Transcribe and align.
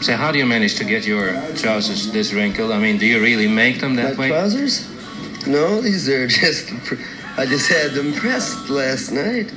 So 0.00 0.16
how 0.16 0.32
do 0.32 0.38
you 0.38 0.46
manage 0.46 0.76
to 0.76 0.84
get 0.84 1.06
your 1.06 1.32
trousers 1.56 2.10
this 2.12 2.32
wrinkled? 2.32 2.72
I 2.72 2.78
mean, 2.78 2.98
do 2.98 3.06
you 3.06 3.20
really 3.20 3.48
make 3.48 3.80
them 3.80 3.96
that 3.96 4.16
My 4.16 4.20
way? 4.20 4.28
trousers? 4.28 4.86
No, 5.46 5.80
these 5.82 6.08
are 6.08 6.26
just. 6.40 6.72
I 7.36 7.46
just 7.46 7.68
had 7.70 7.92
them 7.92 8.12
pressed 8.14 8.70
last 8.70 9.12
night. 9.12 9.52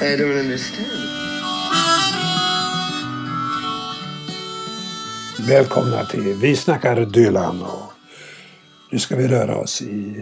I 0.00 0.16
don't 0.16 0.38
understand. 0.38 1.08
Välkomna 5.48 6.04
till 6.04 6.34
Vi 6.34 6.56
snackar 6.56 7.06
Dylan. 7.06 7.62
Och 7.62 7.92
nu 8.90 8.98
ska 8.98 9.16
vi 9.16 9.28
röra 9.28 9.56
oss 9.56 9.82
i 9.82 10.14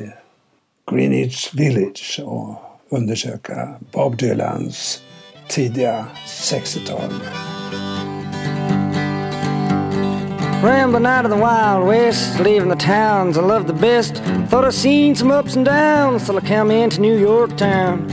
Greenwich 0.91 1.55
Village 1.55 2.21
och 2.25 2.55
undersöka 2.91 3.68
Bob 3.93 4.16
Dylans 4.16 5.02
tidiga 5.48 6.07
60-tal. 6.27 7.10
Rambling 10.62 11.06
out 11.06 11.24
of 11.24 11.30
the 11.30 11.38
Wild 11.38 11.87
West, 11.87 12.38
leaving 12.38 12.68
the 12.68 12.77
towns 12.77 13.38
I 13.38 13.41
love 13.41 13.66
the 13.66 13.73
best. 13.73 14.16
Thought 14.48 14.66
I'd 14.66 14.74
seen 14.74 15.14
some 15.14 15.30
ups 15.30 15.56
and 15.56 15.64
downs 15.64 16.27
till 16.27 16.37
I 16.37 16.42
come 16.42 16.70
into 16.70 17.01
New 17.01 17.18
York 17.18 17.56
town. 17.56 18.06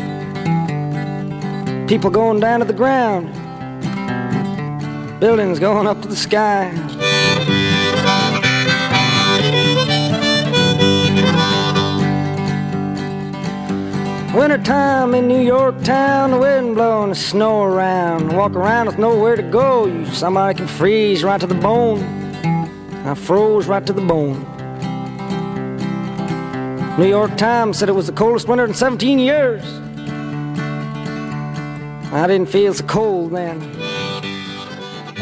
People 1.89 2.09
going 2.09 2.39
down 2.39 2.61
to 2.61 2.65
the 2.65 2.71
ground, 2.71 3.33
buildings 5.19 5.59
going 5.59 5.88
up 5.88 6.02
to 6.03 6.07
the 6.07 6.15
sky. 6.15 6.71
Wintertime 14.33 15.16
in 15.16 15.27
New 15.27 15.41
York 15.41 15.83
town, 15.83 16.31
the 16.31 16.38
wind 16.38 16.75
blowing 16.75 17.09
the 17.09 17.16
snow 17.16 17.63
around. 17.63 18.31
Walk 18.33 18.53
around 18.53 18.85
with 18.85 18.97
nowhere 18.97 19.35
to 19.35 19.43
go. 19.43 19.85
You 19.85 20.05
somebody 20.13 20.57
can 20.57 20.67
freeze 20.67 21.25
right 21.25 21.41
to 21.41 21.47
the 21.47 21.53
bone. 21.55 22.27
I 23.08 23.16
froze 23.16 23.69
right 23.69 23.88
to 23.88 23.94
the 23.94 24.02
bone. 24.02 24.45
New 26.97 27.08
York 27.08 27.38
Times 27.38 27.77
said 27.77 27.89
it 27.89 27.95
was 27.95 28.08
the 28.08 28.13
coldest 28.13 28.50
winter 28.50 28.66
in 28.66 28.73
17 28.73 29.19
years. 29.19 29.63
I 32.11 32.28
didn't 32.28 32.50
feel 32.50 32.73
so 32.73 32.83
cold 32.85 33.31
then. 33.31 33.61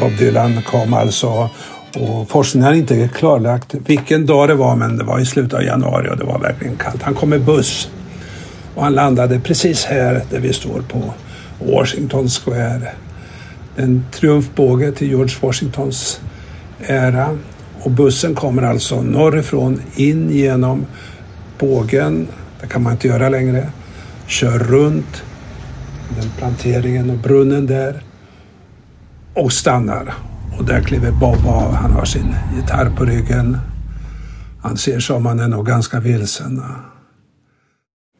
Bob 0.00 0.16
Dylan 0.18 0.62
kom 0.62 0.94
alltså 0.94 1.50
och 1.96 2.28
forskningen 2.28 2.66
har 2.66 2.74
inte 2.74 3.08
klarlagt 3.08 3.74
vilken 3.74 4.26
dag 4.26 4.48
det 4.48 4.54
var 4.54 4.76
men 4.76 4.98
det 4.98 5.04
var 5.04 5.20
i 5.20 5.26
slutet 5.26 5.54
av 5.54 5.62
januari 5.62 6.08
och 6.10 6.16
det 6.16 6.24
var 6.24 6.38
verkligen 6.38 6.76
kallt. 6.76 7.02
Han 7.02 7.14
kom 7.14 7.30
med 7.30 7.40
buss 7.40 7.90
och 8.74 8.82
han 8.82 8.92
landade 8.92 9.40
precis 9.40 9.84
här 9.84 10.22
där 10.30 10.40
vi 10.40 10.52
står 10.52 10.80
på 10.80 11.14
Washington 11.58 12.28
Square. 12.28 12.92
En 13.76 14.04
triumfbåge 14.12 14.92
till 14.92 15.08
George 15.08 15.36
Washingtons 15.40 16.20
ära. 16.80 17.38
Och 17.86 17.92
bussen 17.92 18.34
kommer 18.34 18.62
alltså 18.62 19.02
norrifrån 19.02 19.82
in 19.96 20.30
genom 20.30 20.86
bågen. 21.58 22.28
Det 22.60 22.66
kan 22.66 22.82
man 22.82 22.92
inte 22.92 23.08
göra 23.08 23.28
längre. 23.28 23.68
Kör 24.26 24.58
runt 24.58 25.22
den 26.20 26.30
planteringen 26.38 27.10
och 27.10 27.16
brunnen 27.16 27.66
där 27.66 28.02
och 29.34 29.52
stannar. 29.52 30.14
Och 30.58 30.64
där 30.64 30.80
kliver 30.80 31.10
Bob 31.10 31.46
av. 31.46 31.72
Han 31.72 31.92
har 31.92 32.04
sin 32.04 32.34
gitarr 32.56 32.90
på 32.96 33.04
ryggen. 33.04 33.58
Han 34.62 34.76
ser 34.76 35.00
som 35.00 35.26
han 35.26 35.40
är 35.40 35.48
nog 35.48 35.66
ganska 35.66 36.00
vilsen. 36.00 36.62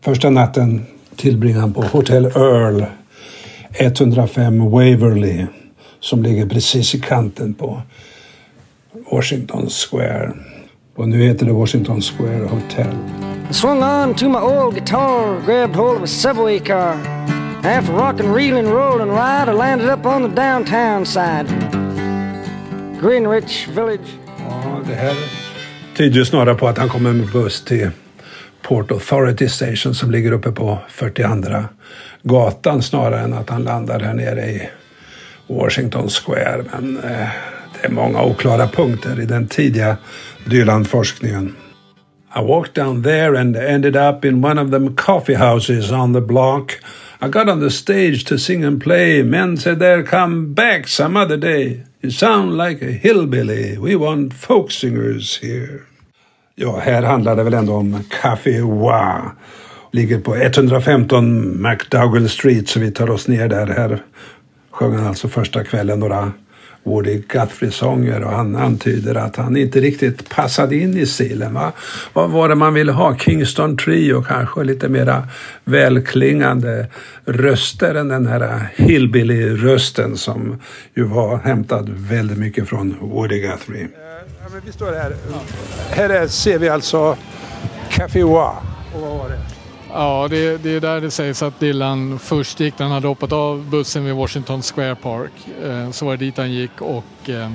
Första 0.04 0.30
natten 0.30 0.86
tillbringar 1.16 1.60
han 1.60 1.72
på 1.72 1.82
Hotel 1.82 2.24
Earl 2.24 2.84
105 3.70 4.70
Waverly 4.70 5.46
som 6.00 6.22
ligger 6.22 6.46
precis 6.46 6.94
i 6.94 7.00
kanten 7.00 7.54
på 7.54 7.82
Washington 9.10 9.70
Square. 9.70 10.32
Och 10.96 11.08
nu 11.08 11.22
heter 11.22 11.46
det 11.46 11.52
Washington 11.52 12.02
Square 12.02 12.46
Hotel. 12.46 12.94
I 13.50 13.54
swung 13.54 13.82
on 13.82 14.14
to 14.14 14.28
my 14.28 14.38
old 14.38 14.74
guitar, 14.74 15.40
grabbed 15.46 15.76
hold 15.76 15.96
of 15.96 16.02
a 16.02 16.06
subway 16.06 16.58
car. 16.58 16.94
After 17.64 17.92
rocking, 17.92 18.32
reeling, 18.32 18.66
rolling 18.66 19.10
right, 19.10 19.48
I 19.48 19.52
landed 19.52 19.88
up 19.88 20.06
on 20.06 20.22
the 20.22 20.42
downtown 20.42 21.06
side. 21.06 21.46
Greenwich 23.00 23.68
Village. 23.68 24.08
Ja, 24.38 24.80
det 24.86 24.94
här 24.94 25.14
tyder 25.96 26.18
ju 26.18 26.24
snarare 26.24 26.54
på 26.54 26.68
att 26.68 26.78
han 26.78 26.88
kommer 26.88 27.12
med 27.12 27.28
buss 27.32 27.64
till 27.64 27.90
Port 28.62 28.90
Authority 28.90 29.48
Station 29.48 29.94
som 29.94 30.10
ligger 30.10 30.32
uppe 30.32 30.52
på 30.52 30.78
42 30.88 31.64
gatan 32.22 32.82
snarare 32.82 33.20
än 33.20 33.32
att 33.32 33.50
han 33.50 33.62
landar 33.62 34.00
här 34.00 34.14
nere 34.14 34.46
i 34.46 34.68
Washington 35.46 36.08
Square. 36.08 36.64
Men 36.72 36.98
eh, 37.04 37.28
är 37.86 37.90
många 37.90 38.22
oklara 38.22 38.66
punkter 38.66 39.20
i 39.20 39.26
den 39.26 39.46
tidiga 39.46 39.96
Dylan-forskningen. 40.44 41.54
I 42.36 42.40
walked 42.40 42.74
down 42.74 43.02
there 43.02 43.40
and 43.40 43.56
ended 43.56 43.96
up 43.96 44.24
in 44.24 44.44
one 44.44 44.62
of 44.62 44.70
them 44.70 44.96
coffee 44.96 45.34
houses 45.34 45.92
on 45.92 46.12
the 46.12 46.20
block. 46.20 46.72
I 47.22 47.28
got 47.28 47.48
on 47.48 47.60
the 47.60 47.70
stage 47.70 48.24
to 48.24 48.38
sing 48.38 48.64
and 48.64 48.82
play. 48.82 49.22
Men 49.22 49.56
said 49.56 49.78
there, 49.78 50.02
come 50.02 50.54
back 50.54 50.88
some 50.88 51.16
other 51.16 51.36
day. 51.36 51.82
You 52.02 52.10
sound 52.10 52.58
like 52.58 52.82
a 52.82 52.90
hillbilly. 52.90 53.78
We 53.78 53.96
want 53.96 54.34
folk 54.34 54.70
singers 54.70 55.40
here. 55.42 55.80
Ja, 56.54 56.78
här 56.78 57.02
handlar 57.02 57.36
det 57.36 57.42
väl 57.42 57.54
ändå 57.54 57.74
om 57.74 57.98
Café 58.22 58.60
Wa. 58.60 59.32
Ligger 59.92 60.20
på 60.20 60.36
115 60.36 61.62
McDougall 61.62 62.28
Street, 62.28 62.68
så 62.68 62.80
vi 62.80 62.90
tar 62.90 63.10
oss 63.10 63.28
ner 63.28 63.48
där. 63.48 63.66
Här 63.66 64.02
sjöng 64.70 64.96
han 64.96 65.06
alltså 65.06 65.28
första 65.28 65.64
kvällen 65.64 66.00
några 66.00 66.32
Woody 66.86 67.22
Guthrie-sånger 67.28 68.24
och 68.24 68.32
han 68.32 68.56
antyder 68.56 69.14
att 69.14 69.36
han 69.36 69.56
inte 69.56 69.80
riktigt 69.80 70.28
passade 70.28 70.76
in 70.76 70.98
i 70.98 71.06
stilen. 71.06 71.54
Va? 71.54 71.72
Vad 72.12 72.30
var 72.30 72.48
det 72.48 72.54
man 72.54 72.74
ville 72.74 72.92
ha? 72.92 73.16
Kingston 73.16 73.76
Trio 73.76 74.22
kanske? 74.22 74.64
Lite 74.64 74.88
mera 74.88 75.28
välklingande 75.64 76.86
röster 77.24 77.94
än 77.94 78.08
den 78.08 78.26
här 78.26 78.72
hillbilly-rösten 78.76 80.16
som 80.16 80.60
ju 80.94 81.04
var 81.04 81.38
hämtad 81.38 81.88
väldigt 81.88 82.38
mycket 82.38 82.68
från 82.68 82.96
Woody 83.00 83.40
Guthrie. 83.40 83.82
Eh, 83.82 83.88
ja, 84.42 84.48
men 84.52 84.60
vi 84.66 84.72
står 84.72 84.92
här. 84.92 85.12
Här 85.90 86.10
är, 86.10 86.26
ser 86.26 86.58
vi 86.58 86.68
alltså 86.68 87.16
Café 87.90 88.22
Wa. 88.22 88.56
Och 88.94 89.00
vad 89.00 89.18
var 89.18 89.28
det? 89.28 89.55
Ja, 89.98 90.28
det, 90.30 90.62
det 90.62 90.70
är 90.70 90.80
där 90.80 91.00
det 91.00 91.10
sägs 91.10 91.42
att 91.42 91.60
Dylan 91.60 92.18
först 92.18 92.60
gick 92.60 92.74
han 92.78 92.90
hade 92.90 93.08
hoppat 93.08 93.32
av 93.32 93.70
bussen 93.70 94.04
vid 94.04 94.14
Washington 94.14 94.62
Square 94.62 94.94
Park. 94.94 95.32
Eh, 95.62 95.90
så 95.90 96.04
var 96.06 96.16
det 96.16 96.24
dit 96.24 96.36
han 96.36 96.52
gick 96.52 96.82
och 96.82 97.30
eh, 97.30 97.50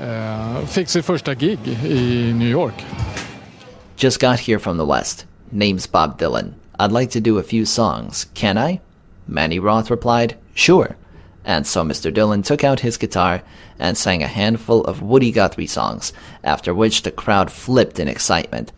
eh, 0.00 0.66
fick 0.66 0.88
sitt 0.88 1.04
första 1.04 1.34
gig 1.34 1.58
i 1.84 2.32
New 2.32 2.48
York. 2.48 2.84
Just 3.96 4.20
got 4.20 4.40
here 4.40 4.58
from 4.58 4.78
the 4.78 4.84
West. 4.84 5.26
Name's 5.52 5.92
Bob 5.92 6.18
Dylan. 6.20 6.54
I'd 6.78 7.00
like 7.00 7.12
to 7.12 7.30
do 7.30 7.38
a 7.38 7.42
few 7.42 7.66
songs. 7.66 8.28
Can 8.34 8.70
I? 8.70 8.80
Manny 9.26 9.58
Roth 9.58 9.90
replied, 9.90 10.34
Sure. 10.54 10.96
And 11.44 11.66
so 11.66 11.82
Mr. 11.82 12.12
Dylan 12.12 12.44
took 12.44 12.64
out 12.64 12.80
his 12.80 12.96
guitar 12.98 13.42
and 13.78 13.96
sang 13.96 14.22
a 14.22 14.28
handful 14.28 14.84
of 14.84 15.02
Woody 15.02 15.32
Guthrie 15.32 15.66
songs, 15.66 16.12
after 16.44 16.72
which 16.72 17.02
the 17.02 17.10
crowd 17.10 17.50
flipped 17.50 17.98
in 17.98 18.08
excitement. 18.08 18.72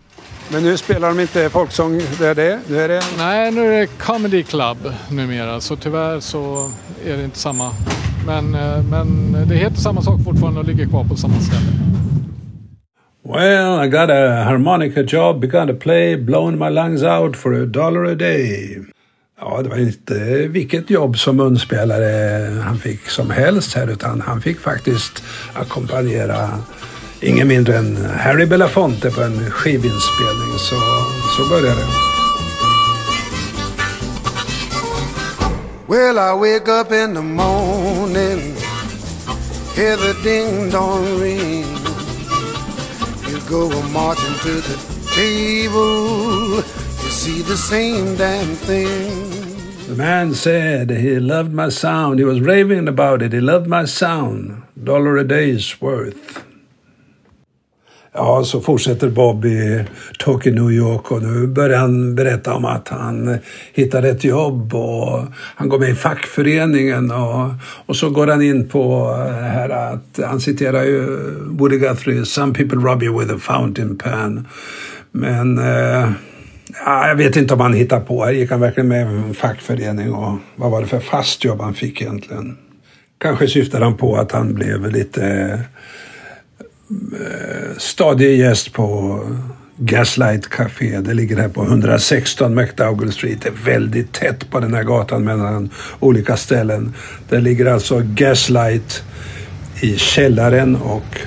Men 0.53 0.63
nu 0.63 0.77
spelar 0.77 1.09
de 1.09 1.21
inte 1.21 1.51
folksång 1.51 1.99
där 2.19 2.35
det 2.35 2.53
är. 2.53 2.59
Nu 2.69 2.81
är 2.81 2.89
det 2.89 3.03
Nej, 3.19 3.51
nu 3.51 3.75
är 3.75 3.81
det 3.81 3.87
Comedy 3.87 4.43
Club 4.43 4.77
numera 5.11 5.61
så 5.61 5.77
tyvärr 5.77 6.21
så 6.21 6.71
är 7.07 7.17
det 7.17 7.25
inte 7.25 7.39
samma. 7.39 7.71
Men, 8.27 8.55
eh, 8.55 8.83
men 8.91 9.37
det 9.49 9.55
heter 9.55 9.77
samma 9.77 10.03
sak 10.03 10.21
fortfarande 10.25 10.61
och 10.61 10.67
ligger 10.67 10.87
kvar 10.87 11.05
på 11.05 11.17
samma 11.17 11.41
ställe. 11.41 11.67
Well, 13.25 13.85
I 13.85 13.89
got 13.89 14.11
a 14.11 14.45
harmonica 14.45 15.03
job, 15.03 15.41
begun 15.41 15.69
to 15.69 15.75
play, 15.75 16.17
blowing 16.17 16.59
my 16.59 16.71
lungs 16.71 17.03
out 17.03 17.37
for 17.37 17.63
a 17.63 17.67
dollar 17.67 18.05
a 18.05 18.15
day. 18.15 18.79
Ja, 19.41 19.63
det 19.63 19.69
var 19.69 19.79
inte 19.79 20.15
vilket 20.49 20.91
jobb 20.91 21.19
som 21.19 21.37
munspelare 21.37 22.61
han 22.61 22.79
fick 22.79 23.09
som 23.09 23.31
helst 23.31 23.75
här, 23.75 23.91
utan 23.91 24.21
han 24.21 24.41
fick 24.41 24.61
faktiskt 24.61 25.23
ackompanjera 25.53 26.49
ingen 27.23 27.49
mindre 27.49 27.77
än 27.77 27.97
Harry 28.19 28.47
Belafonte 28.47 29.11
på 29.11 29.23
en 29.23 29.51
skivinspelning. 29.51 30.59
Så, 30.59 30.77
så 31.37 31.49
började 31.49 31.81
det. 31.81 32.13
Well, 35.89 36.19
I 36.19 36.33
wake 36.33 36.69
up 36.69 36.93
in 36.93 37.15
the 37.15 37.23
morning, 37.23 38.57
hear 39.77 39.97
the 39.97 40.15
ding 40.23 40.71
dong 40.71 41.21
ring. 41.21 41.67
You 43.29 43.41
go 43.49 43.69
marching 43.93 44.35
to 44.43 44.61
the 44.61 44.77
table, 45.15 46.65
you 47.05 47.11
see 47.11 47.43
the 47.43 47.57
same 47.57 48.17
damn 48.17 48.57
thing. 48.57 49.33
The 49.89 49.95
man 49.95 50.35
said 50.35 50.91
he 50.91 51.21
loved 51.21 51.53
my 51.53 51.69
sound. 51.69 52.19
He 52.19 52.25
was 52.25 52.41
raving 52.41 52.89
about 52.89 53.21
it. 53.21 53.35
He 53.35 53.41
loved 53.41 53.67
my 53.67 53.85
sound. 53.85 54.63
Dollar 54.83 55.19
a 55.19 55.25
day's 55.25 55.83
worth. 55.83 56.43
Ja, 58.15 58.45
så 58.45 58.61
fortsätter 58.61 59.09
Bob 59.09 59.45
i 59.45 59.85
Tokyo, 60.19 60.53
New 60.53 60.73
York 60.73 61.11
och 61.11 61.23
nu 61.23 61.47
börjar 61.47 61.79
han 61.79 62.15
berätta 62.15 62.55
om 62.55 62.65
att 62.65 62.89
han 62.89 63.39
hittar 63.73 64.03
ett 64.03 64.25
jobb 64.25 64.75
och 64.75 65.25
han 65.35 65.69
går 65.69 65.79
med 65.79 65.91
i 65.91 65.95
fackföreningen 65.95 67.11
och, 67.11 67.51
och 67.87 67.97
så 67.97 68.11
går 68.11 68.27
han 68.27 68.43
in 68.43 68.69
på 68.69 69.15
det 69.29 69.49
här 69.49 69.69
att 69.69 70.21
han 70.27 70.41
citerar 70.41 70.83
ju 70.85 71.07
Woody 71.41 71.79
Guthrie, 71.79 72.25
“Some 72.25 72.55
people 72.55 72.79
rub 72.79 73.03
you 73.03 73.21
with 73.21 73.35
a 73.35 73.39
fountain 73.41 73.99
pen”. 73.99 74.49
Men 75.13 75.59
eh, 75.59 76.11
ja, 76.85 77.09
jag 77.09 77.17
vet 77.17 77.37
inte 77.37 77.55
om 77.55 77.61
han 77.61 77.75
hittar 77.75 78.01
på. 78.01 78.25
Här 78.25 78.33
gick 78.33 78.51
han 78.51 78.61
verkligen 78.61 78.89
med 78.89 79.01
i 79.01 79.17
en 79.17 79.35
fackförening 79.35 80.13
och 80.13 80.39
vad 80.57 80.71
var 80.71 80.81
det 80.81 80.87
för 80.87 81.01
fast 81.01 81.45
jobb 81.45 81.61
han 81.61 81.75
fick 81.75 82.03
egentligen? 82.03 82.57
Kanske 83.19 83.49
syftar 83.49 83.81
han 83.81 83.97
på 83.97 84.17
att 84.17 84.33
han 84.33 84.55
blev 84.55 84.91
lite 84.91 85.23
Eh, 85.23 85.59
Eh, 87.13 87.77
stadig 87.79 88.39
gäst 88.39 88.73
på 88.73 89.19
Gaslight 89.77 90.49
Café. 90.49 91.01
Det 91.01 91.15
ligger 91.15 91.37
här 91.37 91.49
på 91.49 91.65
116 91.65 92.55
McDougall 92.55 93.13
Street. 93.13 93.43
Det 93.43 93.49
är 93.49 93.65
väldigt 93.65 94.13
tätt 94.13 94.51
på 94.51 94.61
den 94.61 94.75
här 94.75 94.83
gatan 94.83 95.25
mellan 95.25 95.71
olika 96.01 96.37
ställen. 96.37 96.95
Där 97.29 97.41
ligger 97.41 97.67
alltså 97.67 98.03
Gaslight 98.05 99.03
i 99.81 99.97
källaren 99.97 100.77
och 100.77 101.19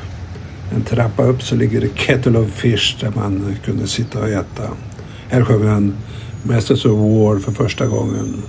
en 0.76 0.82
trappa 0.82 1.24
upp 1.24 1.44
så 1.44 1.56
ligger 1.56 1.82
det 1.82 1.90
Kettle 1.96 2.40
of 2.40 2.52
Fish 2.52 2.98
där 3.02 3.12
man 3.16 3.56
kunde 3.66 3.88
sitta 3.88 4.20
och 4.20 4.30
äta. 4.30 4.64
Här 5.30 5.44
sjöng 5.44 5.68
han 5.68 5.96
Masters 6.44 6.86
of 6.86 6.92
War 6.92 7.40
för 7.40 7.52
första 7.52 7.88
gången. 7.88 8.44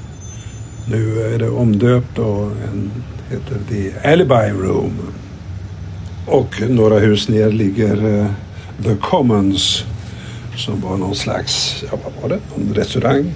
Nu 0.91 1.35
är 1.35 1.39
det 1.39 1.49
omdöpt 1.49 2.19
och 2.19 2.43
en 2.43 2.91
heter 3.31 3.57
The 3.69 4.09
Alibi 4.09 4.51
Room. 4.51 4.93
Och 6.27 6.63
några 6.69 6.99
hus 6.99 7.29
ner 7.29 7.51
ligger 7.51 8.21
eh, 8.21 8.27
The 8.85 8.97
Commons 9.01 9.85
som 10.57 10.81
var 10.81 10.97
någon 10.97 11.15
slags, 11.15 11.85
ja 11.91 11.99
vad 12.05 12.23
var 12.23 12.29
det, 12.29 12.41
någon 12.57 12.75
restaurang 12.75 13.33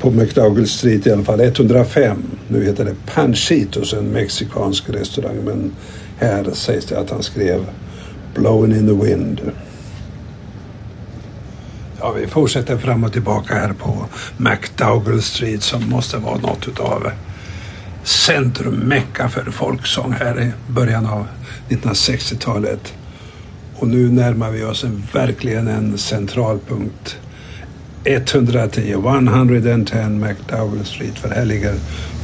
på 0.00 0.10
McDougall 0.10 0.68
Street 0.68 1.06
i 1.06 1.12
alla 1.12 1.24
fall, 1.24 1.40
105. 1.40 2.22
Nu 2.48 2.64
heter 2.64 2.84
det 2.84 2.94
Panchitos, 3.14 3.92
en 3.92 4.04
mexikansk 4.04 4.88
restaurang 4.88 5.36
men 5.44 5.72
här 6.18 6.50
sägs 6.52 6.86
det 6.86 6.98
att 6.98 7.10
han 7.10 7.22
skrev 7.22 7.66
Blowing 8.34 8.76
in 8.76 8.86
the 8.86 9.06
wind. 9.06 9.40
Ja, 12.00 12.12
vi 12.12 12.26
fortsätter 12.26 12.76
fram 12.76 13.04
och 13.04 13.12
tillbaka 13.12 13.54
här 13.54 13.72
på 13.72 14.06
McDougall 14.36 15.22
Street 15.22 15.62
som 15.62 15.88
måste 15.88 16.16
vara 16.16 16.38
något 16.38 16.68
utav 16.68 17.10
centrum-mecka 18.04 19.28
för 19.28 19.50
folksång 19.50 20.12
här 20.12 20.42
i 20.42 20.72
början 20.72 21.06
av 21.06 21.26
1960-talet. 21.68 22.94
Och 23.76 23.88
nu 23.88 24.08
närmar 24.08 24.50
vi 24.50 24.64
oss 24.64 24.84
en, 24.84 25.02
verkligen 25.12 25.68
en 25.68 25.98
centralpunkt. 25.98 27.16
110, 28.04 28.92
110 28.92 30.08
McDowell 30.08 30.84
Street, 30.84 31.18
för 31.18 31.28
här 31.28 31.44
ligger 31.44 31.74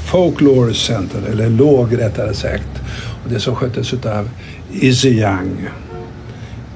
Folklore 0.06 0.74
Center, 0.74 1.22
eller 1.30 1.50
låg 1.50 1.98
rättare 1.98 2.34
sagt. 2.34 2.82
Och 3.24 3.30
det 3.30 3.40
som 3.40 3.56
sköttes 3.56 3.92
av 3.92 4.30
Izzy 4.72 5.08
Young. 5.08 5.68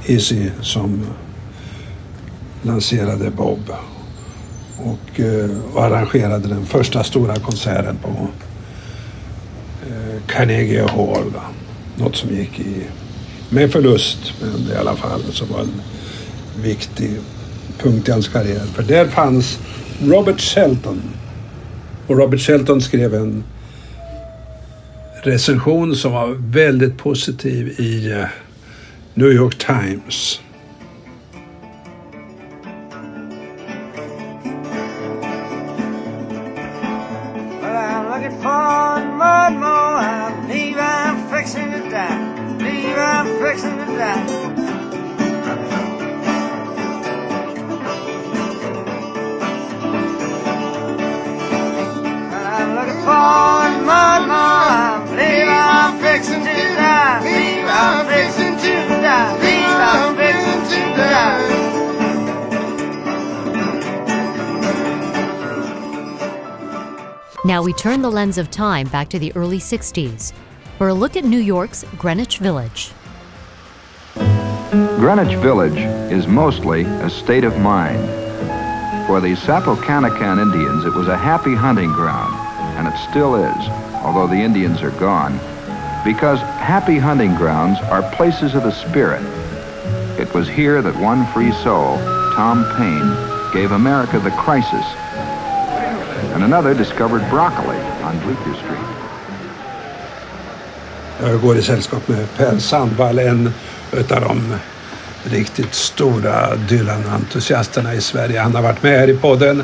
Izzy 0.07 0.51
som 0.61 1.07
lanserade 2.63 3.31
Bob 3.31 3.71
och, 4.77 5.21
eh, 5.21 5.51
och 5.75 5.85
arrangerade 5.85 6.49
den 6.49 6.67
första 6.67 7.05
stora 7.05 7.37
konserten 7.37 7.97
på 8.03 8.29
Eh, 9.91 10.23
Carnegie 10.27 10.83
Hall. 10.83 11.33
Något 11.97 12.17
som 12.17 12.37
gick 12.37 12.61
i, 12.61 12.83
med 13.51 13.73
förlust, 13.73 14.33
men 14.41 14.73
i 14.73 14.79
alla 14.79 14.97
fall 14.97 15.23
som 15.33 15.49
var 15.49 15.61
en 15.61 15.83
viktig 16.63 17.11
punkt 17.79 18.09
i 18.09 18.13
hans 18.13 18.29
karriär. 18.29 18.65
För 18.75 18.83
där 18.83 19.07
fanns 19.07 19.59
Robert 20.03 20.41
Shelton. 20.41 21.03
Och 22.07 22.19
Robert 22.19 22.41
Shelton 22.41 22.81
skrev 22.81 23.15
en 23.15 23.45
recension 25.23 25.97
som 25.97 26.13
var 26.13 26.37
väldigt 26.39 26.99
positiv 26.99 27.81
i 27.81 28.13
eh, 28.13 28.27
New 29.15 29.33
York 29.33 29.59
Times. 29.67 30.41
Now 67.55 67.63
we 67.63 67.73
turn 67.73 68.03
the 68.03 68.11
lens 68.11 68.37
of 68.37 68.51
time 68.51 68.89
back 68.89 69.09
to 69.11 69.19
the 69.21 69.33
early 69.37 69.61
60s 69.61 70.33
for 70.77 70.89
a 70.89 70.93
look 70.93 71.17
at 71.17 71.23
New 71.25 71.39
York's 71.39 71.85
Greenwich 71.97 72.39
Village. 72.39 72.91
Greenwich 74.99 75.37
Village 75.37 75.79
is 76.11 76.27
mostly 76.27 76.83
a 76.83 77.09
state 77.09 77.45
of 77.45 77.57
mind. 77.61 78.05
For 79.07 79.21
the 79.21 79.37
Sapocanacan 79.37 80.43
Indians, 80.43 80.85
it 80.85 80.95
was 80.95 81.07
a 81.07 81.17
happy 81.17 81.55
hunting 81.55 81.93
ground, 81.93 82.35
and 82.77 82.89
it 82.89 82.99
still 83.09 83.37
is, 83.37 83.69
although 84.03 84.27
the 84.27 84.43
Indians 84.43 84.83
are 84.83 84.99
gone, 84.99 85.35
because 86.05 86.41
happy 86.59 86.99
hunting 86.99 87.37
grounds 87.37 87.79
are 87.83 88.03
places 88.17 88.57
of 88.57 88.65
the 88.65 88.73
spirit. 88.73 89.23
It 90.19 90.35
was 90.35 90.49
here 90.49 90.83
that 90.83 90.97
one 90.97 91.25
free 91.33 91.53
soul, 91.63 91.99
Tom 92.35 92.65
Paine, 92.77 93.53
gave 93.53 93.71
America 93.71 94.19
the 94.19 94.33
crisis 94.33 94.85
and 96.35 96.45
another 96.45 96.75
discovered 96.75 97.31
broccoli 97.31 97.77
on 98.03 98.19
Bleecker 98.19 98.55
Street. 98.55 98.95
Jag 101.23 101.41
går 101.41 101.57
i 101.57 101.63
sällskap 101.63 102.09
med 102.09 102.37
Per 102.37 102.59
Sandvall, 102.59 103.19
en 103.19 103.53
av 104.11 104.21
de 104.21 104.55
riktigt 105.25 105.75
stora 105.75 106.57
Dylan-entusiasterna 106.57 107.95
i 107.95 108.01
Sverige. 108.01 108.41
Han 108.41 108.55
har 108.55 108.63
varit 108.63 108.83
med 108.83 108.99
här 108.99 109.11
i 109.11 109.17
podden 109.17 109.63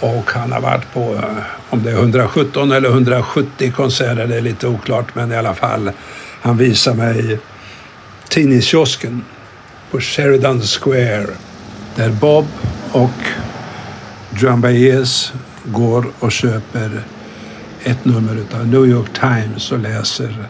och 0.00 0.30
han 0.30 0.52
har 0.52 0.60
varit 0.60 0.92
på, 0.92 1.14
eh, 1.14 1.22
om 1.70 1.82
det 1.82 1.90
är 1.90 1.94
117 1.94 2.72
eller 2.72 2.88
170 2.88 3.72
konserter, 3.72 4.26
det 4.26 4.36
är 4.36 4.40
lite 4.40 4.66
oklart, 4.66 5.14
men 5.14 5.32
i 5.32 5.36
alla 5.36 5.54
fall. 5.54 5.90
Han 6.42 6.56
visar 6.56 6.94
mig 6.94 7.38
tidningskiosken 8.28 9.24
på 9.90 10.00
Sheridan 10.00 10.62
Square 10.62 11.26
där 11.94 12.10
Bob 12.10 12.46
och 12.92 13.10
John 14.38 14.60
Baez 14.60 15.32
går 15.64 16.06
och 16.20 16.32
köper 16.32 17.02
ett 17.84 18.04
nummer 18.04 18.42
av 18.54 18.68
New 18.68 18.86
York 18.86 19.20
Times 19.20 19.72
och 19.72 19.78
läser 19.78 20.48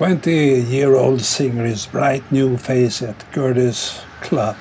20 0.00 0.30
year 0.30 0.94
old 0.94 1.20
singer 1.20 1.66
is 1.66 1.92
bright 1.92 2.30
new 2.30 2.56
face 2.56 3.02
at 3.02 3.26
Gerdes 3.34 4.00
Club. 4.22 4.56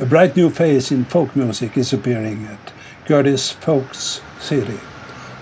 A 0.00 0.04
bright 0.06 0.34
new 0.36 0.50
face 0.50 0.90
in 0.90 1.04
folk 1.04 1.36
music 1.36 1.76
is 1.76 1.92
appearing 1.92 2.46
at 2.46 2.72
Gerdes 3.06 3.52
Folks 3.52 4.22
City. 4.40 4.80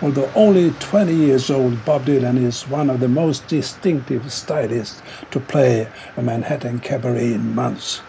Although 0.02 0.30
only 0.34 0.70
20 0.70 1.14
years 1.14 1.50
old, 1.50 1.84
Bob 1.84 2.04
Dylan 2.04 2.38
is 2.38 2.68
one 2.68 2.90
of 2.90 3.00
the 3.00 3.08
most 3.08 3.48
distinctive 3.48 4.30
stylists 4.30 5.02
to 5.30 5.40
play 5.40 5.88
a 6.16 6.22
Manhattan 6.22 6.78
cabaret 6.78 7.32
in 7.32 7.54
months. 7.54 8.02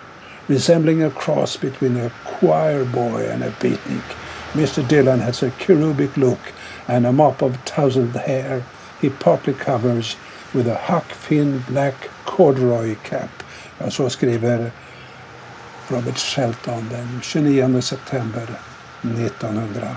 Resembling 0.50 1.04
a 1.04 1.12
cross 1.12 1.56
between 1.56 1.98
a 1.98 2.12
choir 2.26 2.84
boy 2.84 3.30
and 3.30 3.44
a 3.44 3.52
beatnik, 3.52 4.04
Mr. 4.54 4.88
Dillon 4.90 5.20
has 5.20 5.44
a 5.44 5.52
cherubic 5.52 6.18
look 6.18 6.40
and 6.88 7.08
a 7.08 7.12
mop 7.12 7.42
of 7.42 7.58
tousled 7.66 8.16
hair 8.16 8.64
he 9.02 9.10
partly 9.10 9.54
covers 9.54 10.18
with 10.54 10.68
a 10.68 10.76
Huck 10.76 11.06
Finn 11.06 11.64
black 11.68 12.10
corduroy 12.26 12.96
cap. 12.96 13.44
Så 13.90 14.10
skriver 14.10 14.72
Robert 15.88 16.18
Shelton 16.18 16.90
den 16.90 17.20
29 17.22 17.82
september 17.82 18.48
1900. 19.02 19.88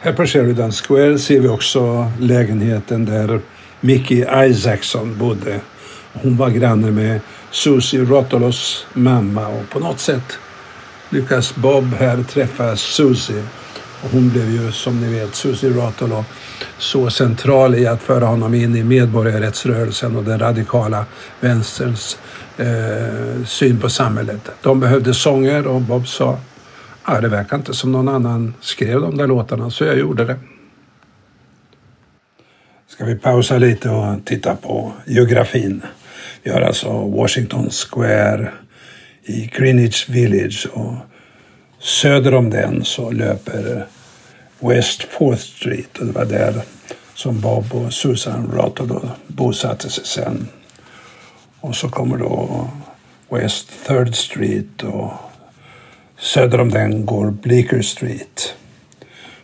Här 0.00 0.12
på 0.12 0.26
Sheridan 0.26 0.72
Square 0.72 1.18
ser 1.18 1.40
vi 1.40 1.48
också 1.48 2.10
lägenheten 2.20 3.04
där 3.04 3.40
Mickey 3.80 4.24
Isaacson 4.50 5.18
bodde. 5.18 5.60
Hon 6.12 6.36
var 6.36 6.50
granne 6.50 6.90
med 6.90 7.20
Susie 7.50 8.00
Rotolos 8.00 8.86
mamma 8.92 9.48
och 9.48 9.70
på 9.70 9.78
något 9.78 10.00
sätt 10.00 10.38
lyckas 11.10 11.54
Bob 11.54 11.84
här 11.84 12.22
träffa 12.22 12.76
Susie. 12.76 13.42
Och 14.02 14.10
hon 14.10 14.28
blev 14.28 14.50
ju, 14.50 14.72
som 14.72 15.00
ni 15.00 15.20
vet, 15.20 15.34
Susie 15.34 15.70
Rotolo, 15.70 16.24
så 16.78 17.10
central 17.10 17.74
i 17.74 17.86
att 17.86 18.02
föra 18.02 18.26
honom 18.26 18.54
in 18.54 18.76
i 18.76 18.84
medborgarrättsrörelsen 18.84 20.16
och 20.16 20.24
den 20.24 20.38
radikala 20.38 21.06
vänsterns 21.40 22.18
eh, 22.56 23.44
syn 23.46 23.80
på 23.80 23.90
samhället. 23.90 24.50
De 24.62 24.80
behövde 24.80 25.14
sånger 25.14 25.66
och 25.66 25.80
Bob 25.80 26.08
sa 26.08 26.38
Ja, 27.06 27.20
det 27.20 27.28
verkar 27.28 27.56
inte 27.56 27.74
som 27.74 27.92
någon 27.92 28.08
annan 28.08 28.54
skrev 28.60 29.00
de 29.00 29.16
där 29.16 29.26
låtarna, 29.26 29.70
så 29.70 29.84
jag 29.84 29.98
gjorde 29.98 30.24
det. 30.24 30.36
Ska 32.86 33.04
vi 33.04 33.14
pausa 33.14 33.58
lite 33.58 33.90
och 33.90 34.24
titta 34.24 34.56
på 34.56 34.92
geografin. 35.06 35.82
Vi 36.42 36.50
har 36.50 36.60
alltså 36.60 36.88
Washington 37.08 37.70
Square 37.70 38.52
i 39.28 39.50
Greenwich 39.52 40.08
Village 40.08 40.66
och 40.72 40.94
söder 41.80 42.34
om 42.34 42.50
den 42.50 42.84
så 42.84 43.10
löper 43.10 43.76
eh, 43.76 44.68
West 44.68 45.06
4th 45.18 45.36
Street 45.36 45.98
och 45.98 46.06
det 46.06 46.12
var 46.12 46.24
där 46.24 46.62
som 47.14 47.40
Bob 47.40 47.74
och 47.74 47.92
Susan 47.92 48.50
Rotto 48.54 49.00
bosatte 49.26 49.90
sig 49.90 50.04
sen. 50.04 50.48
Och 51.60 51.76
så 51.76 51.88
kommer 51.88 52.16
då 52.16 52.68
West 53.28 53.68
3rd 53.86 54.12
Street 54.12 54.82
och 54.82 55.12
Söder 56.20 56.60
om 56.60 56.70
den 56.70 57.06
går 57.06 57.30
Bleecker 57.30 57.82
Street. 57.82 58.54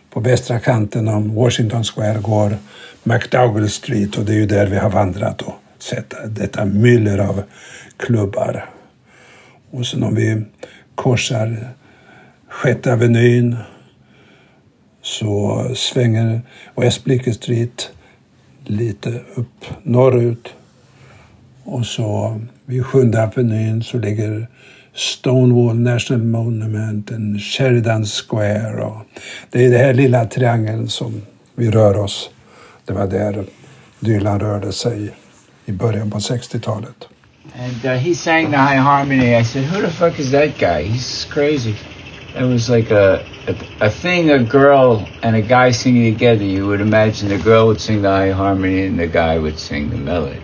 På 0.09 0.19
västra 0.19 0.59
kanten 0.59 1.07
om 1.07 1.35
Washington 1.35 1.83
Square 1.83 2.19
går 2.19 2.57
McDougall 3.03 3.69
Street 3.69 4.17
och 4.17 4.25
det 4.25 4.31
är 4.31 4.35
ju 4.37 4.45
där 4.45 4.67
vi 4.67 4.77
har 4.77 4.89
vandrat 4.89 5.41
och 5.41 5.53
sett 5.79 6.13
detta 6.27 6.65
myller 6.65 7.17
av 7.17 7.43
klubbar. 7.97 8.74
Och 9.75 9.87
sen 9.87 10.03
om 10.03 10.15
vi 10.15 10.41
korsar 10.95 11.69
Sjätte 12.49 12.93
Avenyn 12.93 13.55
så 15.01 15.65
svänger 15.75 16.41
West 16.75 17.03
Blicker 17.03 17.31
Street 17.31 17.89
lite 18.63 19.21
upp 19.35 19.65
norrut. 19.83 20.53
Och 21.63 21.85
så 21.85 22.39
vid 22.65 22.85
Sjunde 22.85 23.23
Avenyn 23.23 23.83
så 23.83 23.97
ligger 23.97 24.47
Stonewall 24.93 25.79
National 25.79 26.23
Monument, 26.23 27.11
en 27.11 27.39
Sheridan 27.39 28.05
Square. 28.05 28.83
Och 28.83 29.05
det 29.51 29.65
är 29.65 29.69
den 29.69 29.79
här 29.79 29.93
lilla 29.93 30.25
triangeln 30.25 30.89
som 30.89 31.21
vi 31.55 31.71
rör 31.71 31.97
oss. 31.97 32.29
Det 32.85 32.93
var 32.93 33.07
där 33.07 33.45
Dylan 33.99 34.39
rörde 34.39 34.71
sig 34.71 35.11
i 35.65 35.71
början 35.71 36.11
på 36.11 36.17
60-talet. 36.17 37.07
And 37.53 37.85
uh, 37.85 37.97
he 37.97 38.13
sang 38.13 38.51
the 38.51 38.57
high 38.57 38.75
harmony. 38.75 39.35
I 39.35 39.43
said, 39.43 39.63
"Who 39.65 39.81
the 39.81 39.91
fuck 39.91 40.19
is 40.19 40.31
that 40.31 40.57
guy? 40.57 40.83
He's 40.83 41.25
crazy." 41.25 41.75
It 42.35 42.43
was 42.43 42.69
like 42.69 42.91
a, 42.91 43.25
a 43.47 43.85
a 43.87 43.89
thing, 43.89 44.29
a 44.29 44.43
girl 44.43 45.07
and 45.21 45.35
a 45.35 45.41
guy 45.41 45.71
singing 45.71 46.13
together. 46.13 46.43
You 46.43 46.67
would 46.67 46.81
imagine 46.81 47.29
the 47.29 47.37
girl 47.37 47.67
would 47.67 47.79
sing 47.79 48.01
the 48.01 48.09
high 48.09 48.31
harmony 48.31 48.85
and 48.85 48.99
the 48.99 49.07
guy 49.07 49.37
would 49.37 49.57
sing 49.57 49.89
the 49.89 49.97
melody. 49.97 50.41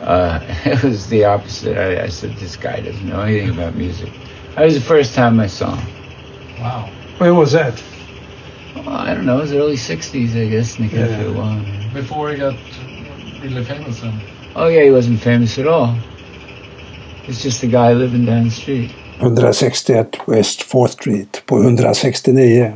Uh, 0.00 0.40
it 0.64 0.82
was 0.82 1.08
the 1.08 1.24
opposite. 1.24 1.78
I, 1.78 2.04
I, 2.04 2.08
said, 2.08 2.36
this 2.36 2.56
guy 2.56 2.80
doesn't 2.80 3.08
know 3.08 3.20
anything 3.20 3.50
about 3.50 3.74
music. 3.74 4.12
That 4.54 4.64
was 4.64 4.74
the 4.74 4.80
first 4.80 5.14
time 5.14 5.40
I 5.40 5.46
saw 5.46 5.76
him. 5.76 6.60
Wow. 6.60 6.92
When 7.18 7.36
was 7.36 7.52
that? 7.52 7.82
Well, 8.74 8.88
I 8.88 9.14
don't 9.14 9.24
know. 9.24 9.38
It 9.38 9.42
was 9.42 9.52
early 9.52 9.76
60s, 9.76 10.36
I 10.36 10.48
guess, 10.50 10.78
in 10.78 10.88
the 10.88 10.96
yeah. 10.96 11.28
One. 11.30 11.90
Before 11.94 12.30
he 12.30 12.36
got 12.36 12.54
really 13.40 13.64
famous 13.64 14.00
then? 14.00 14.20
Oh, 14.56 14.68
yeah, 14.68 14.82
he 14.82 14.90
wasn't 14.90 15.20
famous 15.20 15.58
at 15.58 15.66
all. 15.66 15.96
It's 17.26 17.44
just 17.44 17.64
a 17.64 17.66
guy 17.66 17.94
living 17.94 18.26
down 18.26 18.44
the 18.44 18.50
street. 18.50 18.90
161 19.18 20.06
West 20.26 20.62
4th 20.72 20.88
Street. 20.88 21.42
På 21.46 21.62
169 21.62 22.72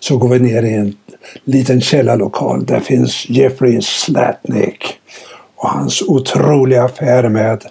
så 0.00 0.16
går 0.16 0.28
vi 0.28 0.38
ner 0.38 0.62
i 0.62 0.74
en 0.74 0.96
liten 1.44 1.80
källarlokal. 1.80 2.66
Där 2.66 2.80
finns 2.80 3.28
Jeffrey 3.28 3.82
Slatnick 3.82 4.98
och 5.56 5.68
hans 5.68 6.02
otroliga 6.02 6.84
affär 6.84 7.28
med 7.28 7.64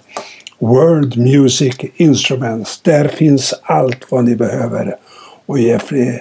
World 0.58 1.16
Music 1.16 1.76
Instruments. 1.96 2.80
Där 2.80 3.08
finns 3.08 3.54
allt 3.62 4.06
vad 4.10 4.24
ni 4.24 4.36
behöver. 4.36 4.96
Och 5.46 5.58
Jeffrey 5.58 6.18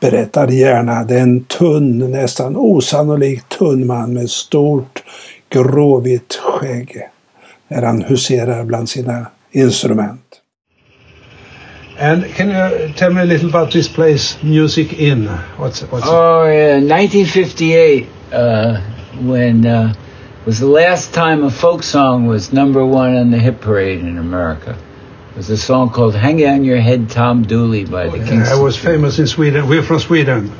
berättar 0.00 0.48
gärna. 0.48 1.04
Det 1.04 1.14
är 1.14 1.22
en 1.22 1.44
tunn, 1.44 2.10
nästan 2.10 2.56
osannolikt 2.56 3.48
tunn 3.58 3.86
man 3.86 4.12
med 4.12 4.30
stort 4.30 5.02
gråvitt 5.48 6.34
skägg. 6.34 7.08
När 7.68 7.82
han 7.82 8.02
huserar 8.02 8.64
bland 8.64 8.88
sina 8.88 9.26
instrument. 9.52 10.40
And 11.98 12.24
can 12.34 12.50
you 12.50 12.92
tell 12.92 13.10
me 13.10 13.22
a 13.22 13.24
little 13.24 13.48
about 13.48 13.72
this 13.72 13.88
place, 13.88 14.36
Music 14.42 14.92
Inn? 14.92 15.28
What's, 15.56 15.80
what's 15.80 16.06
oh, 16.06 16.44
yeah, 16.44 16.76
1958, 16.76 18.06
uh, 18.32 18.80
when 19.22 19.66
uh, 19.66 19.94
was 20.44 20.60
the 20.60 20.66
last 20.66 21.14
time 21.14 21.42
a 21.42 21.50
folk 21.50 21.82
song 21.82 22.26
was 22.26 22.52
number 22.52 22.84
one 22.84 23.16
on 23.16 23.30
the 23.30 23.38
hit 23.38 23.60
parade 23.62 24.00
in 24.00 24.18
America. 24.18 24.76
It 25.30 25.36
was 25.36 25.50
a 25.50 25.56
song 25.56 25.90
called 25.90 26.14
"Hang 26.14 26.44
On 26.46 26.64
Your 26.64 26.80
Head, 26.80 27.08
Tom 27.08 27.42
Dooley" 27.42 27.84
by 27.84 28.08
the 28.08 28.18
Kings. 28.18 28.48
Yeah, 28.48 28.58
it 28.58 28.62
was 28.62 28.76
famous 28.76 29.18
in 29.18 29.26
Sweden. 29.26 29.66
We're 29.66 29.82
from 29.82 29.98
Sweden. 29.98 30.52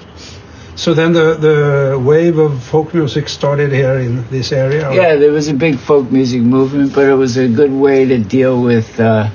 So 0.77 0.93
then 0.93 1.15
the, 1.15 1.35
the 1.35 1.99
wave 1.99 2.37
of 2.37 2.63
folk 2.63 2.93
music 2.93 3.31
started 3.31 3.73
here 3.73 3.99
in 3.99 4.29
this 4.29 4.53
area? 4.53 4.91
Or? 4.91 4.93
Yeah, 4.93 5.17
there 5.17 5.33
was 5.33 5.49
a 5.49 5.55
big 5.55 5.79
folk 5.79 6.13
music 6.13 6.43
movement, 6.43 6.95
but 6.95 7.09
it 7.09 7.15
was 7.15 7.39
a 7.39 7.49
good 7.49 7.73
way 7.73 8.05
to 8.05 8.19
deal 8.19 8.61
with 8.61 9.01
uh, 9.01 9.31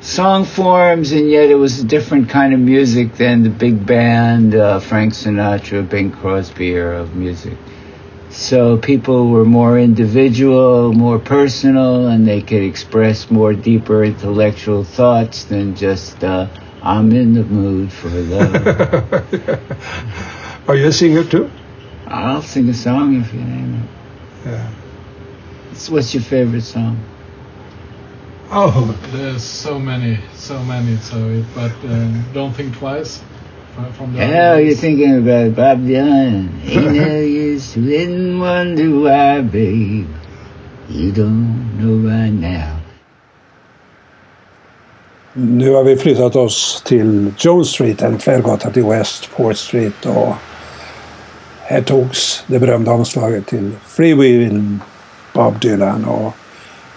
song 0.00 0.46
forms, 0.46 1.12
and 1.12 1.28
yet 1.30 1.50
it 1.50 1.56
was 1.56 1.80
a 1.80 1.84
different 1.84 2.30
kind 2.30 2.54
of 2.54 2.60
music 2.60 3.14
than 3.16 3.42
the 3.42 3.50
big 3.50 3.84
band, 3.84 4.54
uh, 4.54 4.80
Frank 4.80 5.12
Sinatra, 5.12 5.86
Bing 5.86 6.10
Crosby 6.10 6.70
era 6.70 7.02
of 7.02 7.14
music. 7.14 7.58
So 8.30 8.78
people 8.78 9.28
were 9.28 9.44
more 9.44 9.78
individual, 9.78 10.94
more 10.94 11.18
personal, 11.18 12.06
and 12.08 12.26
they 12.26 12.40
could 12.40 12.62
express 12.62 13.30
more 13.30 13.52
deeper 13.52 14.02
intellectual 14.02 14.82
thoughts 14.82 15.44
than 15.44 15.76
just, 15.76 16.24
uh, 16.24 16.48
I'm 16.82 17.12
in 17.12 17.34
the 17.34 17.44
mood 17.44 17.92
for 17.92 18.08
love. 18.08 19.60
Are 20.66 20.76
you 20.76 20.86
a 20.86 20.92
singer 20.92 21.24
too? 21.24 21.50
I'll 22.06 22.40
sing 22.40 22.68
a 22.70 22.74
song 22.74 23.20
if 23.20 23.34
you 23.34 23.40
name 23.40 23.82
it. 23.82 24.48
Yeah. 24.48 24.70
what's 25.90 26.14
your 26.14 26.22
favorite 26.22 26.62
song? 26.62 26.98
Oh, 28.50 28.98
there's 29.12 29.42
so 29.42 29.78
many, 29.78 30.18
so 30.32 30.62
many. 30.64 30.96
So, 30.96 31.44
but 31.54 31.72
uh, 31.84 32.08
don't 32.32 32.52
think 32.54 32.76
twice. 32.78 33.22
from 33.92 34.14
the 34.14 34.24
Hell, 34.24 34.60
you're 34.60 34.74
thinking 34.74 35.18
about 35.18 35.54
Bob 35.54 35.80
Dylan. 35.80 36.48
Ain't 36.64 36.92
no 36.92 37.20
use 37.20 37.74
to 37.74 37.80
letting 37.80 38.38
wonder 38.38 38.88
why, 39.00 39.42
babe. 39.42 40.08
You 40.88 41.12
don't 41.12 41.76
know 41.78 42.08
right 42.08 42.32
now. 42.32 42.80
Nu 45.36 45.74
har 45.74 45.84
vi 45.84 45.96
flyttat 45.96 46.36
oss 46.36 46.82
till 46.84 47.32
Jones 47.38 47.68
Street, 47.68 48.02
en 48.02 48.18
tvärgata 48.18 48.70
till 48.70 48.84
West 48.84 49.28
4th 49.36 49.54
Street. 49.54 50.06
Och 50.06 50.34
här 51.66 51.82
togs 51.82 52.44
det 52.46 52.58
berömda 52.58 52.92
omslaget 52.92 53.46
till 53.46 53.72
Free 53.86 54.14
Will 54.14 54.78
Bob 55.32 55.60
Dylan. 55.60 56.04
Och 56.04 56.32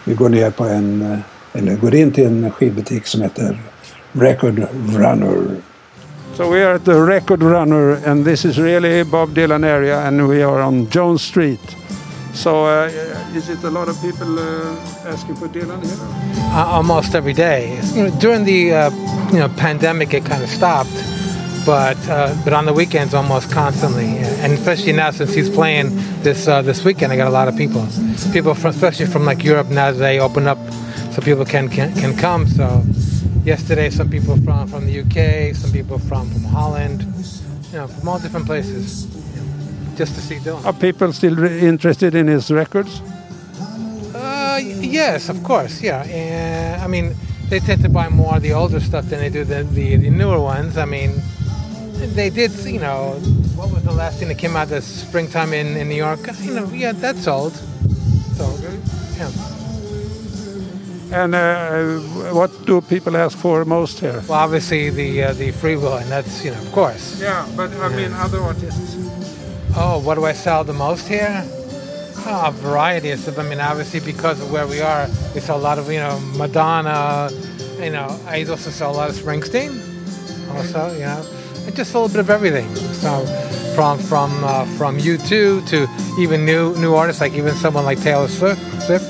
vi 0.04 0.14
går 0.14 0.30
ner 0.30 0.52
på 0.52 0.64
en, 0.64 1.22
eller 1.54 1.76
går 1.76 1.96
in 1.96 2.12
till 2.12 2.26
en 2.26 2.52
skivbutik 2.52 3.08
som 3.08 3.22
heter 3.22 3.60
Record 4.12 4.68
Runner. 4.96 5.62
So 6.38 6.50
we 6.50 6.64
are 6.64 6.76
at 6.76 6.86
the 6.86 7.02
Record 7.02 7.42
Runner, 7.42 7.98
and 8.06 8.26
this 8.26 8.46
is 8.46 8.58
really 8.60 9.04
Bob 9.04 9.34
Dylan 9.34 9.66
area, 9.66 10.08
and 10.08 10.28
we 10.28 10.44
are 10.44 10.62
on 10.62 10.88
Jones 10.90 11.24
Street. 11.24 11.76
So 12.34 12.66
uh, 12.66 12.92
is 13.36 13.50
it 13.50 13.64
a 13.64 13.70
lot 13.72 13.90
of 13.90 14.00
people 14.02 14.38
uh, 14.38 15.14
asking 15.14 15.36
for 15.38 15.48
Dylan 15.48 15.84
here? 15.84 15.98
Uh, 16.54 16.78
almost 16.78 17.16
every 17.16 17.34
day. 17.34 17.80
During 18.20 18.46
the 18.46 18.72
uh, 18.72 18.92
you 19.32 19.40
know 19.40 19.50
pandemic, 19.58 20.14
it 20.14 20.26
kind 20.26 20.44
of 20.44 20.50
stopped, 20.50 20.94
but 21.68 21.98
uh, 22.08 22.34
but 22.46 22.54
on 22.54 22.66
the 22.66 22.72
weekends, 22.72 23.14
almost 23.14 23.52
constantly, 23.52 24.08
and 24.42 24.54
especially 24.54 24.94
now 24.94 25.12
since 25.12 25.34
he's 25.34 25.50
playing 25.50 25.94
this 26.24 26.48
uh, 26.48 26.62
this 26.62 26.86
weekend, 26.86 27.12
I 27.12 27.18
got 27.18 27.28
a 27.28 27.38
lot 27.42 27.50
of 27.50 27.58
people. 27.58 27.86
People, 28.32 28.56
from, 28.56 28.70
especially 28.70 29.06
from 29.06 29.26
like 29.26 29.44
Europe, 29.44 29.68
now 29.68 29.92
they 29.92 30.18
open 30.18 30.48
up 30.48 30.58
so 31.12 31.22
people 31.22 31.44
can 31.44 31.68
can, 31.68 31.94
can 31.96 32.16
come. 32.16 32.48
So 32.48 32.84
yesterday 33.44 33.90
some 33.90 34.10
people 34.10 34.38
from 34.38 34.70
from 34.70 34.86
the 34.86 35.02
UK, 35.02 35.54
some 35.54 35.74
people 35.74 36.00
from 36.00 36.30
from 36.30 36.46
Holland, 36.46 37.04
you 37.74 37.80
know, 37.80 37.88
from 37.88 38.08
all 38.08 38.20
different 38.20 38.46
places, 38.46 39.06
just 39.98 40.16
to 40.16 40.22
see 40.22 40.36
Dylan. 40.36 40.64
Are 40.64 40.72
people 40.72 41.12
still 41.12 41.38
interested 41.44 42.16
in 42.16 42.28
his 42.28 42.50
records? 42.50 43.02
Uh, 44.16 44.62
yes, 44.64 45.28
of 45.28 45.44
course, 45.44 45.82
yeah. 45.82 46.04
And, 46.04 46.82
I 46.82 46.88
mean, 46.88 47.14
they 47.50 47.60
tend 47.60 47.82
to 47.82 47.90
buy 47.90 48.08
more 48.08 48.38
of 48.38 48.42
the 48.42 48.54
older 48.54 48.80
stuff 48.80 49.06
than 49.10 49.20
they 49.20 49.30
do 49.30 49.44
the, 49.44 49.66
the, 49.66 49.98
the 49.98 50.10
newer 50.10 50.40
ones. 50.40 50.78
I 50.78 50.86
mean, 50.86 51.22
they 51.98 52.30
did, 52.30 52.52
you 52.66 52.80
know, 52.80 53.14
what 53.56 53.72
was 53.72 53.84
the 53.84 53.92
last 53.92 54.20
thing 54.20 54.28
that 54.28 54.38
came 54.38 54.56
out 54.56 54.68
this 54.68 54.86
springtime 54.86 55.54
in, 55.54 55.78
in 55.78 55.90
New 55.90 55.96
York? 55.96 56.20
You 56.42 56.54
know, 56.54 56.70
yeah, 56.72 56.92
that's 56.92 57.28
old. 57.28 57.54
So, 58.36 58.56
yeah. 59.18 59.32
And 61.12 61.36
uh, 61.36 62.00
what 62.34 62.52
do 62.66 62.82
people 62.82 63.16
ask 63.16 63.38
for 63.38 63.64
most 63.64 64.00
here? 64.00 64.22
Well, 64.28 64.40
obviously 64.40 64.90
the 64.90 65.24
uh, 65.24 65.34
the 65.34 65.52
free 65.52 65.78
will, 65.78 65.96
and 65.96 66.12
that's 66.12 66.44
you 66.44 66.52
know 66.52 66.60
of 66.60 66.72
course. 66.74 67.22
Yeah, 67.22 67.48
but 67.56 67.72
I 67.80 67.88
mean 67.96 68.12
other 68.12 68.42
artists. 68.42 68.98
Oh, 69.76 70.02
what 70.04 70.16
do 70.16 70.26
I 70.26 70.34
sell 70.34 70.66
the 70.66 70.74
most 70.74 71.08
here? 71.08 71.46
Oh, 72.26 72.48
a 72.48 72.52
variety 72.52 73.12
of 73.12 73.20
stuff. 73.20 73.40
I 73.40 73.44
mean, 73.44 73.62
obviously 73.62 74.02
because 74.02 74.42
of 74.42 74.52
where 74.52 74.68
we 74.68 74.82
are, 74.82 75.08
we 75.34 75.40
sell 75.40 75.58
a 75.58 75.64
lot 75.64 75.80
of 75.80 75.90
you 75.90 76.00
know 76.00 76.20
Madonna. 76.36 77.30
You 77.80 77.92
know, 77.92 78.08
I 78.28 78.44
also 78.44 78.70
sell 78.70 78.92
a 78.92 78.98
lot 78.98 79.10
of 79.10 79.16
Springsteen. 79.16 79.80
Also, 80.56 80.92
you 80.94 81.06
know, 81.06 81.24
just 81.76 81.94
a 81.94 82.00
little 82.00 82.10
bit 82.10 82.20
of 82.20 82.30
everything. 82.30 82.74
So, 82.94 83.26
from 83.76 84.00
from 84.00 84.32
uh, 84.44 84.66
from 84.78 84.98
U2 84.98 85.68
to 85.68 85.88
even 86.20 86.46
new 86.46 86.76
new 86.78 86.96
artists 86.96 87.22
like 87.22 87.34
even 87.34 87.54
someone 87.56 87.86
like 87.86 88.02
Taylor 88.02 88.28
Swift. 88.28 88.62
Swift. 88.84 89.06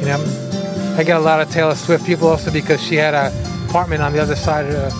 You 0.00 0.06
know, 0.06 0.94
I 0.98 1.04
get 1.04 1.16
a 1.16 1.20
lot 1.20 1.40
of 1.40 1.50
Taylor 1.50 1.74
Swift 1.74 2.04
people 2.06 2.28
also 2.28 2.50
because 2.50 2.82
she 2.82 2.96
had 2.96 3.14
an 3.14 3.32
apartment 3.68 4.02
on 4.02 4.12
the 4.12 4.18
other 4.18 4.34
side 4.34 4.66
of 4.66 4.72
the, 4.72 4.90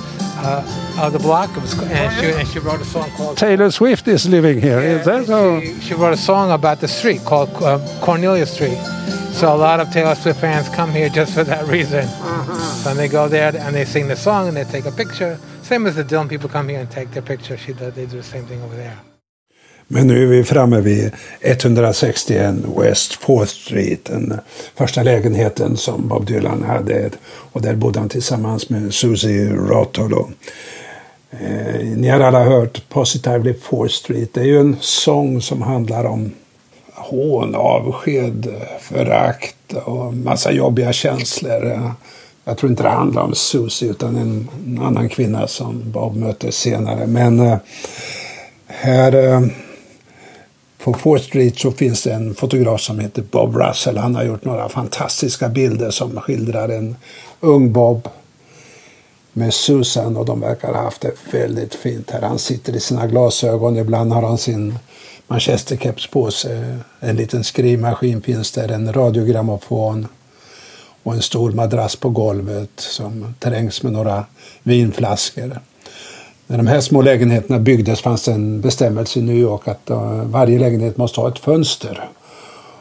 uh, 0.42 1.00
of 1.02 1.12
the 1.12 1.18
block. 1.18 1.50
It 1.56 1.62
was, 1.62 1.74
and, 1.90 2.20
she, 2.20 2.30
and 2.32 2.46
she 2.48 2.58
wrote 2.58 2.80
a 2.80 2.84
song 2.84 3.10
called 3.16 3.36
Taylor 3.36 3.70
Swift 3.70 4.06
is 4.08 4.28
living 4.28 4.60
here. 4.60 4.78
Is 4.78 5.04
that 5.06 5.26
so? 5.26 5.60
she, 5.60 5.80
she 5.80 5.94
wrote 5.94 6.12
a 6.12 6.16
song 6.18 6.50
about 6.52 6.80
the 6.80 6.88
street 6.88 7.22
called 7.24 7.50
uh, 7.62 7.78
Cornelia 8.00 8.46
Street. 8.46 8.78
So 9.32 9.54
a 9.54 9.56
lot 9.56 9.80
of 9.80 9.90
Taylor 9.90 10.14
Swift 10.14 10.40
fans 10.40 10.68
come 10.68 10.92
here 10.92 11.08
just 11.08 11.34
for 11.34 11.44
that 11.44 11.66
reason. 11.66 12.06
So 12.82 12.94
they 12.94 13.08
go 13.08 13.28
there 13.28 13.54
and 13.56 13.74
they 13.74 13.84
sing 13.84 14.08
the 14.08 14.16
song 14.16 14.48
and 14.48 14.56
they 14.56 14.64
take 14.64 14.84
a 14.84 14.92
picture. 14.92 15.38
Same 15.70 15.88
as 15.88 15.94
the 15.94 16.02
Dylan 16.02 16.28
people 16.28 16.48
come 16.48 16.72
here 16.72 16.80
and 16.80 16.90
take 16.90 17.06
their 17.12 17.22
picture. 17.22 17.56
She 17.56 17.72
does, 17.72 17.94
they 17.94 18.06
do 18.06 18.16
the 18.16 18.22
same 18.22 18.42
thing 18.46 18.62
over 18.62 18.76
there. 18.76 18.96
Men 19.86 20.06
nu 20.06 20.22
är 20.22 20.26
vi 20.26 20.44
framme 20.44 20.80
vid 20.80 21.12
161 21.40 22.54
West 22.78 23.18
4th 23.20 23.46
Street, 23.46 24.04
den 24.04 24.40
första 24.74 25.02
lägenheten 25.02 25.76
som 25.76 26.08
Bob 26.08 26.26
Dylan 26.26 26.62
hade. 26.62 27.10
Och 27.26 27.62
där 27.62 27.74
bodde 27.74 27.98
han 27.98 28.08
tillsammans 28.08 28.68
med 28.68 28.94
Susie 28.94 29.52
Rotolo. 29.52 30.30
Eh, 31.30 31.86
ni 31.96 32.08
har 32.08 32.20
alla 32.20 32.44
hört 32.44 32.88
Positively 32.88 33.52
4th 33.52 33.88
Street. 33.88 34.34
Det 34.34 34.40
är 34.40 34.44
ju 34.44 34.60
en 34.60 34.76
sång 34.80 35.40
som 35.40 35.62
handlar 35.62 36.04
om 36.04 36.32
hån, 36.94 37.54
avsked, 37.54 38.54
förakt 38.80 39.72
och 39.72 40.14
massa 40.14 40.52
jobbiga 40.52 40.92
känslor. 40.92 41.94
Jag 42.50 42.58
tror 42.58 42.70
inte 42.70 42.82
det 42.82 42.88
handlar 42.88 43.22
om 43.22 43.34
Susie 43.34 43.90
utan 43.90 44.16
en, 44.16 44.48
en 44.66 44.82
annan 44.82 45.08
kvinna 45.08 45.46
som 45.46 45.82
Bob 45.90 46.16
möter 46.16 46.50
senare. 46.50 47.06
Men 47.06 47.40
eh, 47.40 47.56
här 48.66 49.12
eh, 49.14 49.40
på 50.84 50.94
Fourth 50.94 51.24
Street 51.24 51.58
så 51.58 51.70
finns 51.70 52.02
det 52.02 52.12
en 52.12 52.34
fotograf 52.34 52.80
som 52.80 52.98
heter 52.98 53.22
Bob 53.22 53.56
Russell. 53.56 53.98
Han 53.98 54.14
har 54.14 54.24
gjort 54.24 54.44
några 54.44 54.68
fantastiska 54.68 55.48
bilder 55.48 55.90
som 55.90 56.20
skildrar 56.20 56.68
en 56.68 56.96
ung 57.40 57.72
Bob 57.72 58.08
med 59.32 59.54
Susan 59.54 60.16
och 60.16 60.26
de 60.26 60.40
verkar 60.40 60.72
ha 60.72 60.82
haft 60.82 61.00
det 61.00 61.12
väldigt 61.32 61.74
fint 61.74 62.10
här. 62.10 62.22
Han 62.22 62.38
sitter 62.38 62.76
i 62.76 62.80
sina 62.80 63.06
glasögon, 63.06 63.76
ibland 63.76 64.12
har 64.12 64.22
han 64.22 64.38
sin 64.38 64.78
manchesterkeps 65.26 66.06
på 66.06 66.30
sig. 66.30 66.74
En 67.00 67.16
liten 67.16 67.44
skrivmaskin 67.44 68.22
finns 68.22 68.52
där, 68.52 68.68
en 68.68 68.92
radiogrammofon 68.92 70.06
och 71.02 71.14
en 71.14 71.22
stor 71.22 71.50
madrass 71.50 71.96
på 71.96 72.08
golvet 72.08 72.70
som 72.76 73.34
trängs 73.38 73.82
med 73.82 73.92
några 73.92 74.24
vinflaskor. 74.62 75.60
När 76.46 76.56
de 76.56 76.66
här 76.66 76.80
små 76.80 77.02
lägenheterna 77.02 77.58
byggdes 77.58 78.00
fanns 78.00 78.24
det 78.24 78.32
en 78.32 78.60
bestämmelse 78.60 79.18
i 79.18 79.22
New 79.22 79.36
York 79.36 79.68
att 79.68 79.90
eh, 79.90 80.24
varje 80.24 80.58
lägenhet 80.58 80.96
måste 80.96 81.20
ha 81.20 81.28
ett 81.28 81.38
fönster. 81.38 82.08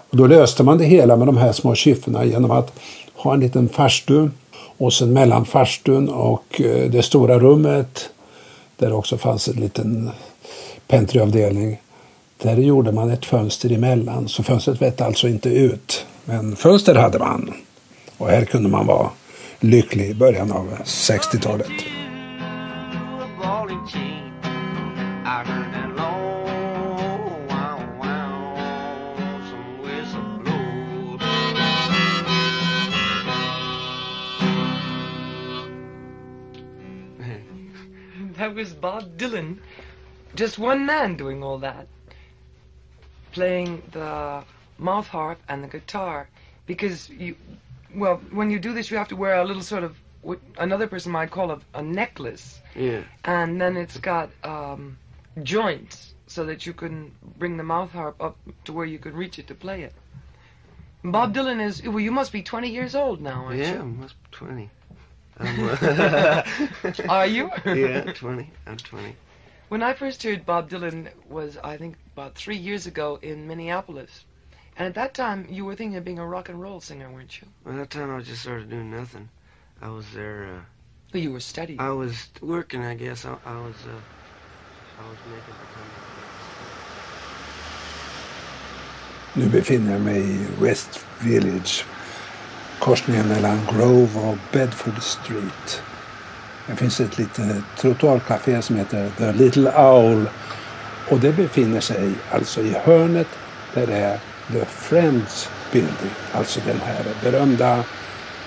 Och 0.10 0.18
då 0.18 0.28
löste 0.28 0.64
man 0.64 0.78
det 0.78 0.86
hela 0.86 1.16
med 1.16 1.28
de 1.28 1.38
här 1.38 1.52
små 1.52 1.76
kyffena 1.76 2.26
genom 2.26 2.52
att 2.52 2.74
ha 3.16 3.34
en 3.34 3.40
liten 3.40 3.70
farstu 3.70 4.30
och 4.78 4.94
sen 4.94 5.14
mellan 5.14 5.46
farstun 5.46 6.10
och 6.10 6.62
eh, 6.62 6.90
det 6.90 7.04
stora 7.04 7.40
rummet 7.40 8.10
där 8.78 8.94
också 8.94 9.18
fanns 9.18 9.48
en 9.48 9.56
liten 9.56 10.12
pentryavdelning. 10.88 11.82
Där 12.38 12.58
gjorde 12.58 12.92
man 12.92 13.10
ett 13.10 13.26
fönster 13.26 13.72
emellan 13.72 14.28
så 14.28 14.44
fönstret 14.44 14.82
vette 14.82 15.06
alltså 15.06 15.28
inte 15.28 15.50
ut. 15.50 16.06
Men 16.26 16.56
fönster 16.56 16.96
hade 16.96 17.20
man. 17.20 17.54
Och 18.20 18.30
här 18.30 18.46
kunde 18.46 18.70
man 18.70 18.86
vara 18.88 19.12
lycklig 19.60 20.10
i 20.10 20.14
början 20.14 20.52
av 20.52 20.78
60-talet. 20.84 21.72
ball 23.40 23.72
and 23.72 23.90
chain. 23.90 24.34
I 25.26 25.44
heard 25.44 25.74
that 25.74 25.96
low 25.96 26.44
wow 27.48 27.80
wow 27.98 28.62
some 29.50 29.82
whistle 29.82 30.40
blow. 30.44 31.18
That 38.38 38.56
was 38.56 38.74
Bob 38.74 39.18
Dylan. 39.18 39.60
Just 40.36 40.60
one 40.60 40.86
man 40.86 41.18
doing 41.18 41.44
all 41.44 41.60
that. 41.60 41.88
Playing 43.32 43.82
the 43.92 44.44
mouth 44.78 45.08
harp 45.08 45.40
and 45.48 45.64
the 45.64 45.68
guitar. 45.68 46.28
Because 46.66 47.10
you, 47.10 47.36
well, 47.96 48.18
when 48.32 48.50
you 48.50 48.60
do 48.60 48.74
this, 48.74 48.92
you 48.92 48.98
have 48.98 49.08
to 49.10 49.16
wear 49.16 49.36
a 49.36 49.46
little 49.46 49.64
sort 49.64 49.84
of 49.84 49.98
what 50.22 50.40
another 50.58 50.88
person 50.88 51.12
might 51.12 51.32
call 51.32 51.52
a, 51.52 51.60
a 51.74 51.82
necklace. 51.82 52.60
Yeah. 52.76 53.04
And 53.26 53.60
then 53.60 53.78
it's 53.78 53.98
got 53.98 54.30
um, 54.44 54.98
joints 55.44 56.14
so 56.28 56.46
that 56.46 56.66
you 56.66 56.74
can 56.74 57.12
bring 57.38 57.58
the 57.58 57.64
mouth 57.64 57.92
harp 57.92 58.22
up 58.22 58.38
to 58.66 58.74
where 58.74 58.86
you 58.86 59.00
can 59.00 59.16
reach 59.16 59.40
it 59.40 59.48
to 59.48 59.56
play 59.56 59.84
it. 59.84 59.94
Bob 61.04 61.34
Dylan 61.34 61.66
is, 61.66 61.82
well, 61.84 62.00
you 62.00 62.12
must 62.12 62.32
be 62.32 62.44
20 62.44 62.70
years 62.70 62.94
old 62.94 63.22
now, 63.22 63.46
aren't 63.46 63.58
you? 63.58 63.64
Yeah, 63.64 63.74
you? 63.74 63.80
I'm 63.80 63.96
almost 63.96 64.16
20. 64.32 64.70
I'm, 65.40 65.70
uh, 65.70 66.44
Are 67.10 67.26
you? 67.26 67.50
yeah, 67.66 68.12
20. 68.12 68.52
I'm 68.68 68.78
20. 68.78 69.16
When 69.70 69.82
I 69.82 69.94
first 69.94 70.22
heard 70.24 70.46
Bob 70.46 70.70
Dylan 70.70 71.10
was, 71.30 71.58
I 71.64 71.78
think, 71.78 71.96
about 72.14 72.36
three 72.36 72.58
years 72.58 72.86
ago 72.86 73.18
in 73.22 73.48
Minneapolis. 73.48 74.26
And 74.80 74.88
at 74.88 74.96
that 74.96 75.14
time, 75.14 75.46
you 75.50 75.66
were 75.66 75.76
thinking 75.76 75.98
of 75.98 76.06
being 76.06 76.20
a 76.20 76.26
rock 76.26 76.48
and 76.48 76.62
roll 76.62 76.80
singer, 76.80 77.12
weren't 77.12 77.42
you? 77.42 77.48
By 77.66 77.76
that 77.76 77.90
time, 77.90 78.10
I 78.10 78.16
was 78.16 78.28
just 78.28 78.44
sort 78.44 78.62
of 78.62 78.70
doing 78.70 78.90
nothing. 78.90 79.28
I 79.82 79.90
was 79.90 80.06
there. 80.14 80.46
Uh, 80.46 80.62
Well, 81.14 81.24
you 81.24 81.32
were 81.34 81.42
studying. 81.42 81.80
I 81.82 81.90
was 81.90 82.30
working, 82.42 82.86
I 82.86 82.96
guess. 82.96 83.26
I, 83.26 83.36
I 83.46 83.56
was. 83.56 83.76
Uh, 83.86 84.00
I 85.00 85.10
was 85.10 85.18
making 85.26 85.54
the 89.34 89.40
Nu 89.40 89.50
befinner 89.50 89.92
jag 89.92 90.02
mig 90.02 90.20
i 90.20 90.48
West 90.60 91.06
Village. 91.20 91.86
Korsningen 92.80 93.28
mellan 93.28 93.60
Grove 93.72 94.20
och 94.20 94.38
Bedford 94.52 95.04
Street. 95.04 95.84
Det 96.68 96.76
finns 96.76 97.00
ett 97.00 97.18
litet 97.18 97.64
trottoarcafé 97.78 98.62
som 98.62 98.76
heter 98.76 99.10
The 99.18 99.32
Little 99.32 99.72
Owl. 99.72 100.30
Och 101.12 101.20
det 101.20 101.34
befinner 101.34 101.80
sig 101.80 102.12
alltså 102.32 102.62
i 102.62 102.74
hörnet 102.74 103.28
där 103.74 103.88
det 103.88 103.98
är 103.98 104.20
The 104.54 104.66
Friends 104.66 105.50
Building. 105.72 106.12
Alltså 106.34 106.60
den 106.66 106.80
här 106.80 107.06
berömda 107.24 107.84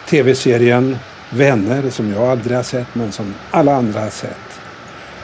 tv-serien 0.09 0.99
Vänner 1.31 1.91
som 1.91 2.13
jag 2.13 2.23
aldrig 2.23 2.57
har 2.57 2.63
sett 2.63 2.95
men 2.95 3.13
som 3.13 3.35
alla 3.51 3.75
andra 3.75 4.01
har 4.01 4.11
sett. 4.11 4.61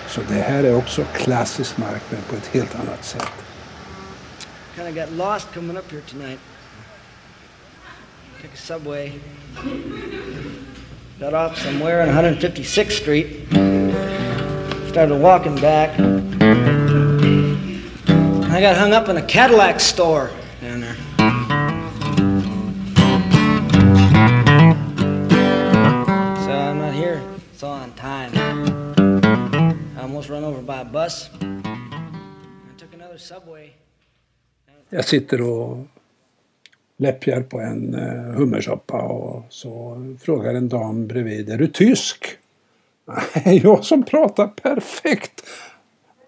Så 0.09 0.21
det 0.29 0.35
här 0.35 0.65
är 0.65 0.77
också 0.77 1.05
klassisk 1.15 1.77
mark 1.77 2.03
men 2.11 2.23
på 2.23 2.37
ett 2.37 2.47
helt 2.47 2.75
annat 2.75 3.05
sätt. 3.05 3.33
Kind 4.77 4.89
of 4.89 4.95
got 4.95 5.11
lost 5.11 5.55
coming 5.55 5.77
up 5.77 5.91
here 5.91 6.03
tonight. 6.11 6.41
Took 8.43 8.53
a 8.53 8.57
subway. 8.57 9.13
Got 11.21 11.35
off 11.35 11.59
somewhere 11.59 12.03
on 12.03 12.09
156th 12.09 12.91
Street. 12.91 13.27
Started 14.91 15.21
walking 15.21 15.57
back. 15.61 15.91
I 18.51 18.61
got 18.61 18.77
hung 18.77 18.93
up 18.93 19.09
in 19.09 19.17
a 19.17 19.27
Cadillac 19.27 19.81
store 19.81 20.31
Jag 34.91 35.05
sitter 35.05 35.41
och 35.41 35.87
läppjar 36.97 37.43
på 37.43 37.61
en 37.61 37.95
eh, 37.95 38.35
hummersoppa 38.35 39.03
och 39.03 39.45
så 39.49 39.97
frågar 40.21 40.55
en 40.55 40.69
dam 40.69 41.07
bredvid, 41.07 41.51
är 41.51 41.59
du 41.59 41.67
tysk? 41.67 42.27
Nej, 43.05 43.61
jag 43.65 43.85
som 43.85 44.03
pratar 44.03 44.47
perfekt 44.47 45.43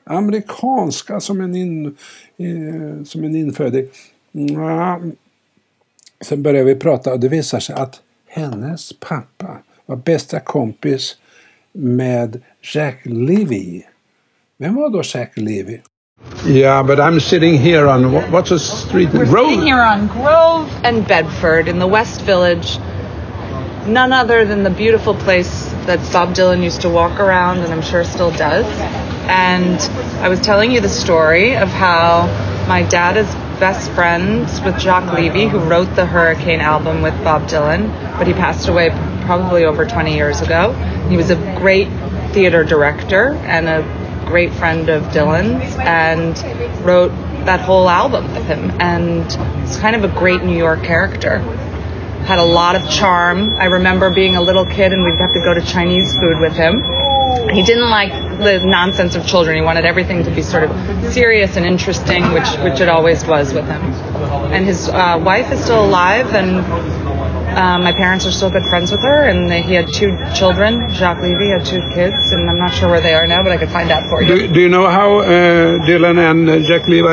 amerikanska 0.05 1.21
som 1.21 1.41
en, 1.41 1.55
in, 1.55 1.97
som 3.07 3.25
en 3.25 3.37
inföding. 3.37 3.89
Sen 6.21 6.43
börjar 6.43 6.65
vi 6.65 6.75
prata 6.75 7.13
och 7.13 7.21
det 7.21 7.29
visar 7.29 7.61
sig 7.61 7.77
att 7.77 8.01
hennes 8.27 8.93
pappa 9.01 9.59
var 9.87 9.97
bästa 9.97 10.41
kompis 10.41 11.17
med 11.73 12.43
Jack 12.75 13.01
Levy. 13.05 13.83
Vem 14.61 14.75
var 14.75 14.91
då 14.91 15.03
Jack 15.05 15.33
Levy? 15.37 15.81
Yeah, 16.47 16.87
but 16.87 16.99
I'm 16.99 17.21
sitting 17.21 17.59
here 17.59 17.89
on 17.89 18.13
what's 18.33 18.51
the 18.51 18.59
street? 18.59 19.09
We're 19.13 19.27
sitting 19.27 19.63
here 19.63 19.83
on 19.83 20.09
Grove 20.09 20.69
and 20.85 21.09
Bedford 21.09 21.69
in 21.69 21.79
the 21.79 21.87
West 21.87 22.21
Village. 22.27 22.79
none 23.87 24.13
other 24.13 24.45
than 24.45 24.63
the 24.63 24.71
beautiful 24.71 25.15
place 25.15 25.65
that 25.87 25.99
Bob 26.13 26.35
Dylan 26.35 26.63
used 26.63 26.83
to 26.83 26.91
walk 26.91 27.19
around, 27.19 27.59
and 27.59 27.73
I'm 27.73 27.83
sure 27.83 28.05
still 28.05 28.31
does. 28.31 28.67
And 29.29 29.81
I 30.23 30.29
was 30.29 30.41
telling 30.41 30.71
you 30.71 30.81
the 30.81 30.89
story 30.89 31.57
of 31.57 31.69
how 31.69 32.27
my 32.69 32.83
dad 32.83 33.17
is 33.17 33.27
best 33.59 33.91
friends 33.93 34.61
with 34.61 34.79
Jacques 34.79 35.13
Levy, 35.15 35.49
who 35.49 35.59
wrote 35.59 35.95
the 35.97 36.07
Hurricane 36.07 36.61
album 36.61 37.03
with 37.03 37.15
Bob 37.25 37.49
Dylan, 37.49 37.89
but 38.19 38.27
he 38.27 38.33
passed 38.35 38.69
away 38.69 38.91
probably 39.25 39.65
over 39.65 39.87
20 39.87 40.15
years 40.15 40.41
ago. 40.41 40.73
He 41.09 41.17
was 41.17 41.31
a 41.31 41.37
great 41.59 41.89
theater 42.33 42.63
director 42.65 43.31
and 43.47 43.69
a 43.69 44.00
great 44.31 44.53
friend 44.53 44.89
of 44.89 45.03
Dylan's 45.13 45.77
and 45.81 46.39
wrote 46.87 47.11
that 47.45 47.61
whole 47.61 47.89
album 47.89 48.33
with 48.33 48.47
him. 48.47 48.71
And 48.81 49.27
it's 49.65 49.77
kind 49.77 49.97
of 49.97 50.05
a 50.05 50.09
great 50.09 50.45
New 50.45 50.57
York 50.57 50.85
character. 50.85 51.39
Had 52.31 52.39
a 52.39 52.45
lot 52.45 52.77
of 52.77 52.89
charm. 52.89 53.57
I 53.57 53.65
remember 53.65 54.09
being 54.09 54.37
a 54.37 54.41
little 54.41 54.65
kid 54.65 54.93
and 54.93 55.03
we'd 55.03 55.19
have 55.19 55.33
to 55.35 55.41
go 55.41 55.53
to 55.53 55.61
Chinese 55.61 56.17
food 56.17 56.39
with 56.39 56.55
him. 56.55 56.81
He 57.53 57.63
didn't 57.63 57.91
like 57.91 58.13
the 58.39 58.61
nonsense 58.65 59.17
of 59.17 59.27
children. 59.27 59.57
He 59.57 59.63
wanted 59.63 59.85
everything 59.85 60.23
to 60.25 60.31
be 60.31 60.43
sort 60.43 60.65
of 60.65 61.13
serious 61.13 61.57
and 61.57 61.67
interesting, 61.67 62.33
which 62.33 62.49
which 62.59 62.81
it 62.81 62.89
always 62.89 63.27
was 63.27 63.53
with 63.53 63.67
him. 63.67 63.83
And 64.53 64.65
his 64.65 64.89
uh, 64.89 65.21
wife 65.25 65.51
is 65.53 65.63
still 65.63 65.85
alive, 65.85 66.35
and 66.35 66.65
uh, 67.57 67.79
my 67.79 67.93
parents 67.93 68.27
are 68.27 68.31
still 68.33 68.51
good 68.51 68.65
friends 68.65 68.91
with 68.91 69.01
her. 69.01 69.25
And 69.29 69.51
they, 69.51 69.63
he 69.63 69.75
had 69.75 69.89
two 69.93 70.17
children. 70.35 70.89
Jacques 70.91 71.21
Levy 71.23 71.49
had 71.51 71.65
two 71.65 71.81
kids, 71.95 72.33
and 72.33 72.49
I'm 72.49 72.59
not 72.59 72.73
sure 72.73 72.89
where 72.89 73.01
they 73.01 73.15
are 73.15 73.27
now, 73.27 73.43
but 73.43 73.53
I 73.53 73.57
could 73.57 73.71
find 73.71 73.91
out 73.91 74.09
for 74.09 74.23
you. 74.23 74.29
Do, 74.29 74.55
do 74.55 74.61
you 74.61 74.69
know 74.69 74.89
how 74.89 75.19
uh, 75.19 75.27
Dylan 75.87 76.19
and 76.19 76.49
uh, 76.49 76.59
Jack 76.61 76.89
Levi 76.89 77.07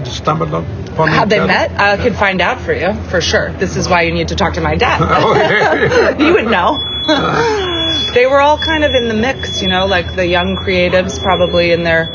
uh, 0.00 0.04
stumbled 0.04 0.52
upon 0.54 1.08
How 1.08 1.24
each 1.24 1.30
they 1.30 1.38
other? 1.38 1.46
met? 1.48 1.70
I 1.80 1.96
could 1.96 2.14
find 2.14 2.40
out 2.40 2.60
for 2.60 2.72
you, 2.72 2.92
for 3.10 3.20
sure. 3.20 3.52
This 3.54 3.76
is 3.76 3.88
why 3.88 4.02
you 4.02 4.12
need 4.12 4.28
to 4.28 4.36
talk 4.36 4.54
to 4.54 4.60
my 4.60 4.76
dad. 4.76 5.00
You 6.20 6.32
would 6.34 6.46
know. 6.46 6.78
they 8.14 8.26
were 8.26 8.40
all 8.40 8.58
kind 8.58 8.84
of 8.84 8.94
in 8.94 9.08
the 9.08 9.14
mix, 9.14 9.60
you 9.62 9.68
know, 9.68 9.86
like 9.86 10.14
the 10.14 10.26
young 10.26 10.56
creatives, 10.56 11.22
probably 11.22 11.72
in 11.72 11.82
their 11.82 12.06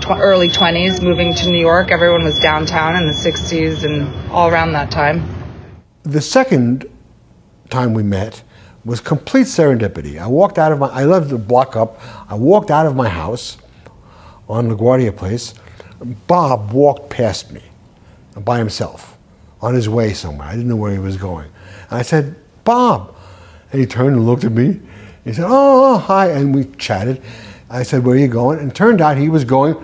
tw- 0.00 0.18
early 0.18 0.48
20s, 0.48 1.02
moving 1.02 1.34
to 1.34 1.50
New 1.50 1.60
York. 1.60 1.90
Everyone 1.90 2.24
was 2.24 2.38
downtown 2.40 2.96
in 2.96 3.06
the 3.06 3.12
60s 3.12 3.84
and 3.84 4.30
all 4.30 4.48
around 4.48 4.72
that 4.72 4.90
time. 4.90 5.22
The 6.04 6.22
second 6.22 6.86
time 7.70 7.94
we 7.94 8.02
met 8.02 8.42
was 8.84 9.00
complete 9.00 9.46
serendipity. 9.46 10.18
I 10.18 10.26
walked 10.26 10.58
out 10.58 10.72
of 10.72 10.78
my, 10.78 10.88
I 10.88 11.04
lived 11.04 11.32
a 11.32 11.38
block 11.38 11.76
up. 11.76 12.00
I 12.30 12.34
walked 12.34 12.70
out 12.70 12.86
of 12.86 12.96
my 12.96 13.08
house 13.08 13.58
on 14.48 14.68
LaGuardia 14.68 15.16
Place. 15.16 15.54
Bob 16.26 16.72
walked 16.72 17.10
past 17.10 17.52
me 17.52 17.62
by 18.36 18.58
himself 18.58 19.18
on 19.60 19.74
his 19.74 19.88
way 19.88 20.12
somewhere. 20.12 20.48
I 20.48 20.52
didn't 20.52 20.68
know 20.68 20.76
where 20.76 20.92
he 20.92 20.98
was 20.98 21.16
going. 21.16 21.50
And 21.90 21.98
I 21.98 22.02
said, 22.02 22.34
Bob. 22.64 23.14
And 23.72 23.80
he 23.80 23.86
turned 23.86 24.16
and 24.16 24.26
looked 24.26 24.44
at 24.44 24.52
me. 24.52 24.80
He 25.24 25.32
said, 25.32 25.44
Oh, 25.46 25.98
hi. 25.98 26.30
And 26.30 26.54
we 26.54 26.64
chatted. 26.76 27.22
I 27.68 27.82
said, 27.82 28.04
Where 28.04 28.16
are 28.16 28.18
you 28.18 28.28
going? 28.28 28.58
And 28.58 28.74
turned 28.74 29.00
out 29.00 29.16
he 29.16 29.28
was 29.28 29.44
going 29.44 29.76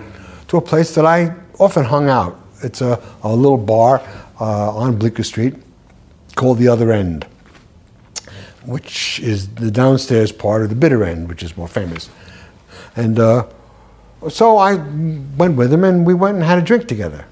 to 0.47 0.57
a 0.57 0.61
place 0.61 0.95
that 0.95 1.05
I 1.05 1.35
often 1.59 1.83
hung 1.83 2.09
out. 2.09 2.39
It's 2.63 2.81
a, 2.81 3.01
a 3.23 3.33
little 3.33 3.57
bar 3.57 4.01
uh, 4.39 4.75
on 4.75 4.97
Bleecker 4.97 5.23
Street 5.23 5.55
called 6.35 6.57
The 6.57 6.67
Other 6.67 6.91
End, 6.91 7.25
which 8.67 9.21
is 9.21 9.47
the 9.55 9.71
downstairs 9.71 10.31
part 10.31 10.61
of 10.61 10.69
the 10.69 10.75
bitter 10.75 11.03
end, 11.03 11.29
which 11.29 11.41
is 11.41 11.55
more 11.55 11.69
famous. 11.69 12.09
And 12.97 13.17
uh, 13.17 13.47
so 14.29 14.57
I 14.57 14.75
went 15.37 15.55
with 15.55 15.71
him 15.71 15.85
and 15.85 16.05
we 16.05 16.13
went 16.13 16.35
and 16.35 16.43
had 16.43 16.57
a 16.57 16.61
drink 16.61 16.87
together. 16.87 17.25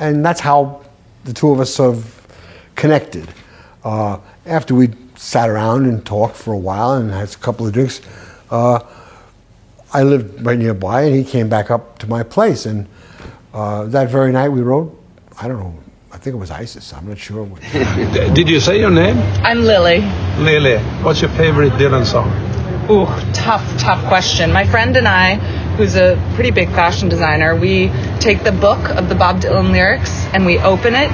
And 0.00 0.24
that's 0.24 0.40
how 0.40 0.84
the 1.22 1.32
two 1.32 1.50
of 1.50 1.60
us 1.60 1.72
sort 1.72 1.94
of 1.94 2.26
connected. 2.74 3.28
Uh, 3.84 4.18
after 4.46 4.74
we 4.74 4.88
sat 5.14 5.48
around 5.48 5.86
and 5.86 6.04
talked 6.04 6.36
for 6.36 6.52
a 6.52 6.58
while 6.58 6.94
and 6.94 7.10
had 7.10 7.32
a 7.32 7.36
couple 7.36 7.66
of 7.66 7.72
drinks, 7.72 8.00
uh, 8.50 8.80
I 9.92 10.02
lived 10.02 10.44
right 10.44 10.58
nearby 10.58 11.02
and 11.02 11.14
he 11.14 11.22
came 11.22 11.48
back 11.48 11.70
up 11.70 12.00
to 12.00 12.08
my 12.08 12.24
place. 12.24 12.66
And 12.66 12.88
uh, 13.52 13.84
that 13.84 14.10
very 14.10 14.32
night 14.32 14.48
we 14.48 14.60
wrote, 14.60 15.00
I 15.40 15.46
don't 15.46 15.60
know, 15.60 15.78
think 16.24 16.36
it 16.36 16.38
was 16.38 16.50
ISIS, 16.50 16.94
I'm 16.94 17.06
not 17.06 17.18
sure. 17.18 17.42
what- 17.44 17.60
Did 18.34 18.48
you 18.48 18.58
say 18.58 18.80
your 18.80 18.90
name? 18.90 19.18
I'm 19.44 19.62
Lily. 19.62 20.00
Lily. 20.38 20.78
What's 21.04 21.20
your 21.20 21.30
favorite 21.32 21.72
Dylan 21.74 22.06
song? 22.06 22.30
Ooh, 22.90 23.04
tough, 23.34 23.62
tough 23.78 24.02
question. 24.08 24.50
My 24.50 24.66
friend 24.66 24.96
and 24.96 25.06
I, 25.06 25.34
who's 25.76 25.96
a 25.96 26.16
pretty 26.34 26.50
big 26.50 26.68
fashion 26.70 27.10
designer, 27.10 27.54
we 27.54 27.88
take 28.20 28.42
the 28.42 28.52
book 28.52 28.88
of 28.88 29.10
the 29.10 29.14
Bob 29.14 29.42
Dylan 29.42 29.70
lyrics 29.70 30.24
and 30.32 30.46
we 30.46 30.58
open 30.60 30.94
it 30.94 31.08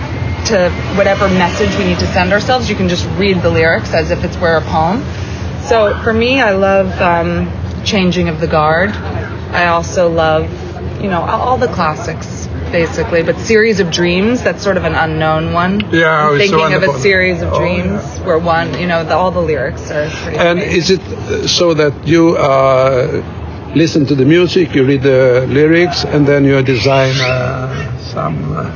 to 0.47 0.71
whatever 0.97 1.29
message 1.29 1.77
we 1.77 1.87
need 1.87 1.99
to 1.99 2.07
send 2.07 2.33
ourselves. 2.33 2.71
You 2.71 2.77
can 2.77 2.89
just 2.89 3.05
read 3.19 3.43
the 3.43 3.51
lyrics 3.51 3.93
as 3.93 4.13
if 4.13 4.23
it's 4.23 4.37
were 4.37 4.55
a 4.59 4.61
poem. 4.63 5.03
So 5.67 6.01
for 6.05 6.13
me, 6.13 6.41
I 6.41 6.53
love 6.53 6.87
um, 7.01 7.51
Changing 7.85 8.29
of 8.29 8.39
the 8.41 8.47
Guard. 8.47 8.91
I 8.91 9.67
also 9.67 10.09
love, 10.09 10.45
you 11.03 11.11
know, 11.11 11.21
all, 11.23 11.41
all 11.41 11.59
the 11.59 11.67
classics, 11.67 12.29
basically. 12.73 13.23
But 13.23 13.39
Series 13.39 13.81
of 13.81 13.91
Dreams, 13.91 14.43
that's 14.43 14.63
sort 14.63 14.77
of 14.77 14.85
an 14.85 14.95
unknown 14.95 15.53
one. 15.53 15.81
Yeah, 15.93 16.31
it's 16.35 16.51
Thinking 16.51 16.75
of 16.75 16.83
a 16.83 16.99
series 16.99 17.43
of 17.43 17.53
Oh, 17.53 17.59
dreams, 17.59 18.03
where 18.27 18.39
one, 18.39 18.69
you 18.81 18.87
know, 18.87 19.05
the, 19.05 19.15
all 19.15 19.31
the 19.31 19.41
lyrics 19.41 19.91
are 19.91 20.09
pretty 20.11 20.39
And 20.39 20.59
amazing. 20.59 20.79
is 20.79 20.91
it 20.91 21.01
uh, 21.01 21.47
so 21.47 21.75
that 21.75 21.93
you 22.07 22.37
uh, 22.37 23.23
listen 23.75 24.07
to 24.07 24.15
the 24.15 24.25
music, 24.25 24.75
you 24.75 24.85
read 24.85 25.03
the 25.03 25.47
lyrics, 25.49 26.05
and 26.05 26.27
then 26.27 26.45
you 26.45 26.63
design 26.63 27.15
uh, 27.21 27.99
some? 28.13 28.37
Uh, 28.57 28.71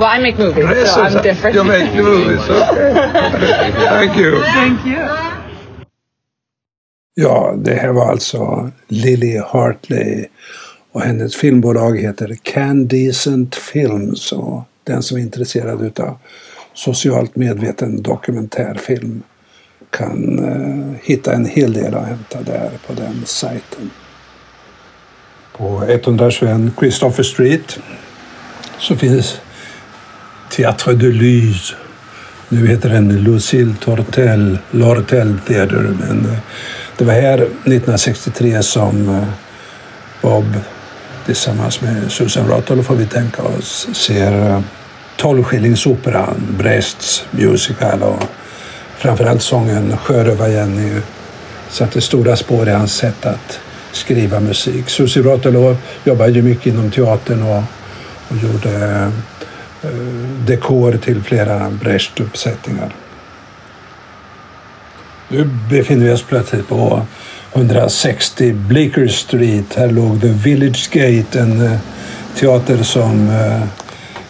Well, 0.00 0.10
I 0.10 0.18
make 0.18 0.38
movies, 0.38 0.64
Yes, 0.64 0.94
so 0.94 1.02
I'm 1.02 1.22
different. 1.22 1.54
you 1.56 1.64
make 1.64 1.94
movies, 1.94 2.42
okay. 2.50 2.92
Thank 3.96 4.16
you. 4.16 4.30
Thank 4.42 4.84
you. 4.86 5.02
Ja, 7.16 7.54
det 7.58 7.74
här 7.74 7.88
var 7.92 8.10
alltså 8.10 8.70
Lily 8.88 9.38
Hartley 9.46 10.26
och 10.94 11.02
hennes 11.02 11.36
filmbolag 11.36 11.98
heter 11.98 12.36
Candescent 12.42 13.54
Films 13.54 14.32
och 14.32 14.62
den 14.84 15.02
som 15.02 15.16
är 15.16 15.20
intresserad 15.20 15.82
utav 15.82 16.18
socialt 16.74 17.36
medveten 17.36 18.02
dokumentärfilm 18.02 19.22
kan 19.90 20.44
eh, 20.44 21.00
hitta 21.02 21.32
en 21.32 21.46
hel 21.46 21.72
del 21.72 21.94
att 21.94 22.06
hämta 22.06 22.42
där 22.42 22.70
på 22.86 22.92
den 22.92 23.22
sajten. 23.24 23.90
På 25.56 25.84
121 25.88 26.60
Christopher 26.78 27.22
Street 27.22 27.78
så 28.78 28.96
finns 28.96 29.40
Théâtre 30.50 30.92
de 30.92 31.08
Lys. 31.08 31.74
Nu 32.48 32.66
heter 32.66 32.88
den 32.88 33.22
Lucille 33.22 33.74
Tortell, 33.80 34.58
Lortel 34.70 35.38
Theater. 35.46 35.96
Men 36.00 36.18
eh, 36.18 36.38
det 36.98 37.04
var 37.04 37.12
här 37.12 37.38
1963 37.38 38.62
som 38.62 39.08
eh, 39.08 39.28
Bob 40.22 40.56
tillsammans 41.26 41.80
med 41.80 42.12
Susan 42.12 42.48
Rottle 42.48 42.82
får 42.82 42.94
vi 42.94 43.06
tänka 43.06 43.42
oss 43.42 43.88
ser 43.92 44.50
eh, 44.50 44.60
Tolvskillingsoperan, 45.16 46.56
Brechts 46.58 47.24
musical 47.30 48.02
och 48.02 48.22
framförallt 48.98 49.42
sången 49.42 49.96
Sjörövar-Jenny 49.96 51.00
satte 51.68 52.00
stora 52.00 52.36
spår 52.36 52.68
i 52.68 52.72
hans 52.72 52.94
sätt 52.94 53.26
att 53.26 53.60
skriva 53.92 54.40
musik. 54.40 54.88
Susie 54.90 55.22
Rottelow 55.22 55.76
jobbade 56.04 56.30
ju 56.30 56.42
mycket 56.42 56.66
inom 56.66 56.90
teatern 56.90 57.42
och, 57.42 57.62
och 58.28 58.36
gjorde 58.36 59.10
eh, 59.82 59.90
dekor 60.46 60.92
till 60.92 61.22
flera 61.22 61.70
Brecht-uppsättningar. 61.70 62.94
Nu 65.28 65.50
befinner 65.70 66.06
vi 66.06 66.12
oss 66.12 66.22
plötsligt 66.22 66.68
på 66.68 67.06
160 67.54 68.52
Bleecker 68.52 69.08
Street. 69.08 69.74
Här 69.76 69.90
låg 69.90 70.20
The 70.20 70.28
Village 70.28 70.88
Gate, 70.92 71.40
en 71.40 71.66
eh, 71.66 71.78
teater 72.36 72.82
som 72.82 73.28
eh, 73.28 73.62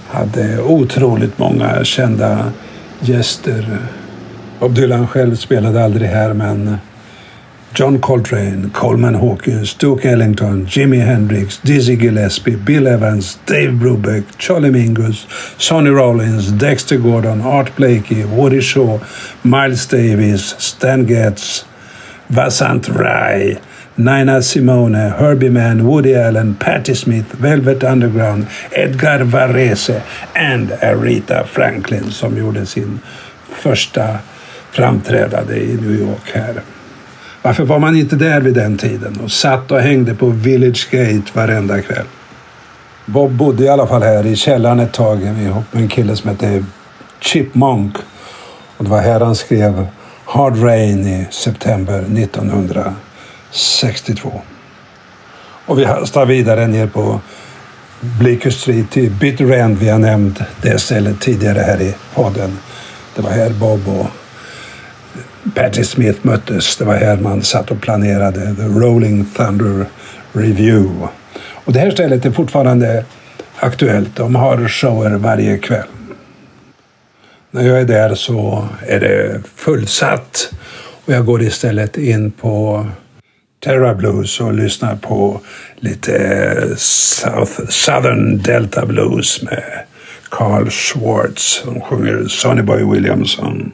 hade 0.09 0.63
otroligt 0.63 1.39
många 1.39 1.85
kända 1.85 2.53
gäster. 3.01 3.79
Bob 4.61 4.75
Dylan 4.75 5.07
själv 5.07 5.37
spelade 5.37 5.85
aldrig 5.85 6.09
här, 6.09 6.33
men 6.33 6.69
eh, 6.69 6.75
John 7.75 7.99
Coltrane, 7.99 8.71
Coleman 8.75 9.15
Hawkins, 9.15 9.75
Duke 9.75 10.11
Ellington, 10.11 10.67
Jimi 10.71 10.99
Hendrix, 10.99 11.61
Dizzy 11.63 11.97
Gillespie, 11.97 12.57
Bill 12.57 12.87
Evans, 12.87 13.39
Dave 13.45 13.73
Brubeck, 13.73 14.25
Charlie 14.39 14.71
Mingus, 14.71 15.27
Sonny 15.59 15.91
Rollins, 15.91 16.49
Dexter 16.49 16.97
Gordon, 16.97 17.41
Art 17.41 17.77
Blakey, 17.77 18.25
Woody 18.25 18.61
Shaw, 18.61 18.99
Miles 19.43 19.87
Davis, 19.87 20.55
Stan 20.59 21.07
Getz, 21.07 21.65
Vasant 22.29 22.89
Rai, 22.89 23.59
Nina 23.97 24.43
Simone, 24.43 25.15
Herbie 25.19 25.51
Mann, 25.51 25.87
Woody 25.87 26.15
Allen, 26.15 26.55
Patti 26.55 26.95
Smith, 26.95 27.35
Velvet 27.41 27.83
Underground, 27.83 28.47
Edgar 28.71 29.25
Varese 29.25 30.03
and 30.35 30.73
Aretha 30.83 31.45
Franklin 31.45 32.11
som 32.11 32.39
gjorde 32.39 32.67
sin 32.67 33.01
första 33.49 34.19
framträdande 34.71 35.57
i 35.57 35.75
New 35.75 36.01
York 36.01 36.31
här. 36.35 36.55
Varför 37.43 37.65
var 37.65 37.79
man 37.79 37.97
inte 37.97 38.17
där 38.17 38.41
vid 38.41 38.55
den 38.55 38.79
tiden 38.79 39.21
och 39.21 39.31
satt 39.31 39.71
och 39.71 39.81
hängde 39.81 40.15
på 40.15 40.29
Village 40.29 40.89
Gate 40.91 41.31
varenda 41.33 41.83
kväll? 41.83 42.07
Bob 43.07 43.33
bodde 43.33 43.65
i 43.65 43.69
alla 43.69 43.87
fall 43.87 44.03
här 44.03 44.27
i 44.27 44.37
källaren 44.37 44.81
ett 44.81 44.93
tag 44.93 45.23
ihop 45.23 45.65
med 45.71 45.83
en 45.83 45.89
kille 45.89 46.17
som 46.17 46.31
hette 46.31 46.65
Chip 47.21 47.55
Monk. 47.55 47.97
Och 48.77 48.85
det 48.85 48.91
var 48.91 49.01
här 49.01 49.21
han 49.21 49.35
skrev 49.35 49.87
Hard 50.25 50.63
Rain 50.63 51.07
i 51.07 51.27
september 51.31 51.99
1962. 51.99 54.43
Och 55.67 55.79
vi 55.79 55.85
hastar 55.85 56.27
vidare 56.27 56.67
ner 56.67 56.87
på 56.87 57.21
Bleecker 58.01 58.51
Street 58.51 58.91
till 58.91 59.11
Bitter 59.11 59.53
End. 59.53 59.79
Vi 59.79 59.89
har 59.89 59.99
nämnt 59.99 60.41
det 60.63 60.79
stället 60.79 61.21
tidigare 61.21 61.59
här 61.59 61.83
i 61.83 61.95
podden. 62.15 62.59
Det 63.17 63.23
var 63.23 63.31
här 63.31 63.51
Bob 63.51 63.89
och 63.89 64.07
Patti 65.55 65.85
Smith 65.85 66.19
möttes. 66.23 66.77
Det 66.77 66.85
var 66.85 66.95
här 66.95 67.17
man 67.17 67.43
satt 67.43 67.71
och 67.71 67.81
planerade 67.81 68.55
The 68.55 68.63
Rolling 68.63 69.27
Thunder 69.37 69.87
Review. 70.33 71.09
Och 71.65 71.73
det 71.73 71.79
här 71.79 71.91
stället 71.91 72.25
är 72.25 72.31
fortfarande 72.31 73.05
aktuellt. 73.57 74.17
De 74.17 74.35
har 74.35 74.69
shower 74.69 75.11
varje 75.11 75.59
kväll. 75.59 75.87
När 77.55 77.63
jag 77.63 77.81
är 77.81 77.85
där 77.85 78.15
så 78.15 78.69
är 78.87 79.01
det 79.01 79.41
fullsatt 79.57 80.51
och 81.05 81.13
jag 81.13 81.27
går 81.27 81.43
istället 81.43 81.97
in 81.97 82.31
på 82.31 82.87
Terra 83.65 83.95
Blues 83.95 84.41
och 84.41 84.55
lyssnar 84.55 84.97
på 84.97 85.41
lite 85.77 86.75
South, 86.77 87.53
Southern 87.69 88.39
Delta 88.39 88.87
Blues 88.87 89.43
med 89.43 89.63
Carl 90.29 90.71
Schwartz 90.71 91.63
som 91.65 91.81
sjunger 91.81 92.27
Sonny 92.29 92.63
Boy 92.63 92.85
Williamson. 92.93 93.73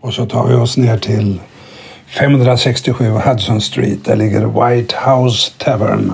Och 0.00 0.14
så 0.14 0.26
tar 0.26 0.48
vi 0.48 0.54
oss 0.54 0.76
ner 0.76 0.98
till 0.98 1.40
567 2.06 3.08
Hudson 3.08 3.60
Street. 3.60 4.04
Där 4.04 4.16
ligger 4.16 4.68
White 4.68 4.96
House 4.96 5.52
Tavern. 5.58 6.12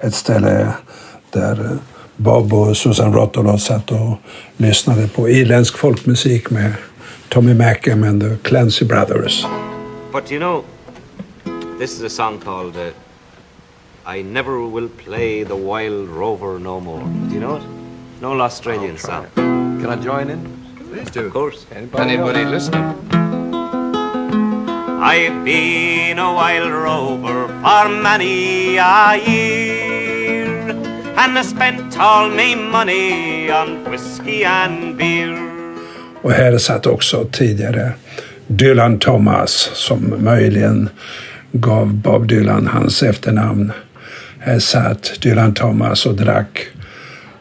Ett 0.00 0.14
ställe 0.14 0.68
där 1.32 1.78
Bob 2.16 2.52
och 2.52 2.76
Susan 2.76 3.12
Rotolo 3.12 3.58
satt 3.58 3.90
och 3.90 4.18
lyssnade 4.56 5.08
på 5.08 5.28
irländsk 5.28 5.78
folkmusik 5.78 6.50
med 6.50 6.72
Tommy 7.28 7.54
Mackem 7.54 8.04
and 8.04 8.22
the 8.22 8.36
Clancy 8.48 8.84
Brothers. 8.84 9.46
But 10.12 10.30
you 10.30 10.38
know, 10.38 10.64
this 11.78 11.92
is 11.92 12.02
a 12.02 12.10
song 12.10 12.38
called 12.38 12.76
uh, 12.76 12.92
I 14.16 14.22
Never 14.22 14.58
Will 14.58 14.88
Play 14.88 15.44
the 15.44 15.56
Wild 15.56 16.08
Rover 16.08 16.58
No 16.58 16.80
More. 16.80 17.04
Do 17.28 17.34
you 17.34 17.40
know 17.40 17.56
it? 17.56 17.62
An 18.20 18.24
old 18.24 18.40
Australian 18.40 18.98
song. 18.98 19.26
Can 19.34 19.86
I 19.86 19.96
join 19.96 20.30
in? 20.30 20.40
Please 20.92 21.10
do. 21.10 21.26
Of 21.26 21.32
course. 21.32 21.66
Anybody, 21.74 22.10
Anybody 22.10 22.44
listening? 22.44 22.84
I've 25.04 25.44
been 25.44 26.18
a 26.18 26.32
wild 26.32 26.70
rover 26.70 27.48
for 27.48 27.88
many 27.88 28.76
a 28.76 29.16
year, 29.16 29.61
and 31.16 31.38
I 31.38 31.42
spent 31.42 31.98
all 31.98 32.28
my 32.28 32.54
money 32.54 33.50
on 33.50 33.84
whiskey 33.90 34.44
and 34.44 34.96
beer. 34.96 35.38
Och 36.22 36.32
här 36.32 36.58
satt 36.58 36.86
också 36.86 37.24
tidigare 37.32 37.92
Dylan 38.46 38.98
Thomas 38.98 39.70
som 39.74 40.14
möjligen 40.18 40.88
gav 41.52 41.94
Bob 41.94 42.28
Dylan 42.28 42.66
hans 42.66 43.02
efternamn. 43.02 43.72
Här 44.38 44.58
satt 44.58 45.20
Dylan 45.22 45.54
Thomas 45.54 46.06
och 46.06 46.14
drack 46.14 46.66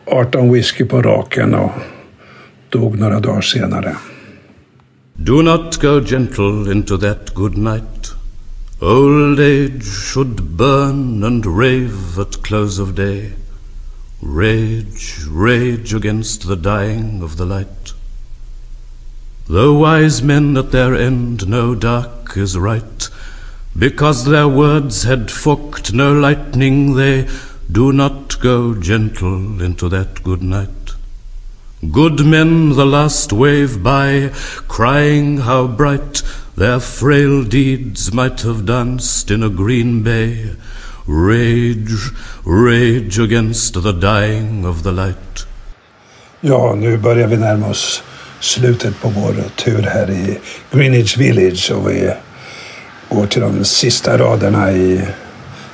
18 0.05 0.53
whisky 0.53 0.85
på 0.85 1.01
raken 1.01 1.55
och 1.55 1.71
dog 2.69 2.99
några 2.99 3.19
dagar 3.19 3.41
senare. 3.41 3.95
Do 5.13 5.41
not 5.41 5.81
go 5.81 6.01
gentle 6.05 6.71
into 6.71 6.97
that 6.97 7.33
good 7.33 7.57
night. 7.57 8.11
Old 8.81 9.39
age 9.39 9.83
should 9.83 10.41
burn 10.41 11.23
and 11.23 11.45
rave 11.45 12.21
at 12.21 12.43
close 12.43 12.81
of 12.81 12.89
day. 12.89 13.31
Rage, 14.21 15.25
rage 15.27 15.93
against 15.95 16.47
the 16.47 16.55
dying 16.55 17.23
of 17.23 17.37
the 17.37 17.45
light. 17.45 17.93
Though 19.47 19.73
wise 19.73 20.21
men 20.21 20.55
at 20.57 20.71
their 20.71 20.95
end 20.95 21.47
know 21.47 21.73
dark 21.73 22.37
is 22.37 22.55
right, 22.57 23.09
because 23.77 24.25
their 24.25 24.47
words 24.47 25.03
had 25.03 25.31
forked 25.31 25.91
no 25.91 26.13
lightning, 26.13 26.93
they 26.93 27.27
do 27.71 27.91
not 27.91 28.39
go 28.41 28.75
gentle 28.75 29.61
into 29.61 29.89
that 29.89 30.23
good 30.23 30.43
night. 30.43 30.69
Good 31.91 32.23
men 32.23 32.69
the 32.75 32.85
last 32.85 33.33
wave 33.33 33.81
by, 33.81 34.29
crying 34.67 35.39
how 35.39 35.65
bright 35.65 36.21
their 36.55 36.79
frail 36.79 37.43
deeds 37.43 38.13
might 38.13 38.41
have 38.41 38.67
danced 38.67 39.31
in 39.31 39.41
a 39.41 39.49
green 39.49 40.03
bay. 40.03 40.51
Rage, 41.05 42.11
rage 42.45 43.19
against 43.19 43.73
the 43.73 43.91
dying 43.91 44.65
of 44.65 44.83
the 44.83 44.91
light. 44.91 45.47
Ja, 46.41 46.75
nu 46.75 46.97
börjar 46.97 47.27
vi 47.27 47.37
närma 47.37 47.67
oss 47.67 48.03
slutet 48.39 49.01
på 49.01 49.09
vår 49.09 49.35
tur 49.55 49.81
här 49.81 50.09
i 50.09 50.39
Greenwich 50.71 51.17
Village 51.17 51.71
och 51.71 51.89
vi 51.89 52.13
går 53.09 53.25
till 53.25 53.41
de 53.41 53.65
sista 53.65 54.17
raderna 54.17 54.71
i 54.71 55.01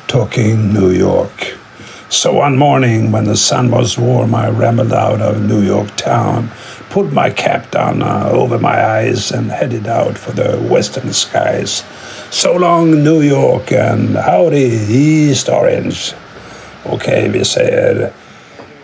Talking 0.08 0.74
New 0.74 0.94
York. 0.94 1.54
So 2.10 2.32
one 2.32 2.58
morning 2.58 3.12
when 3.12 3.26
the 3.26 3.36
sun 3.36 3.72
was 3.72 3.98
warm, 3.98 4.34
I 4.34 4.50
rambled 4.50 4.94
out 4.94 5.22
of 5.22 5.42
New 5.42 5.64
York 5.64 5.96
town, 5.96 6.50
pulled 6.90 7.14
my 7.14 7.30
cap 7.30 7.72
down 7.72 8.02
uh, 8.02 8.30
over 8.32 8.60
my 8.60 8.86
eyes, 8.86 9.32
and 9.32 9.52
headed 9.52 9.88
out 9.88 10.18
for 10.18 10.32
the 10.32 10.58
western 10.70 11.14
skies. 11.14 11.84
So 12.32 12.58
long, 12.58 13.04
New 13.04 13.22
York, 13.22 13.72
and 13.72 14.16
howdy, 14.18 14.70
East 14.90 15.50
Orange. 15.50 16.16
Okej, 16.84 17.30
vi 17.30 17.46
säger 17.46 18.10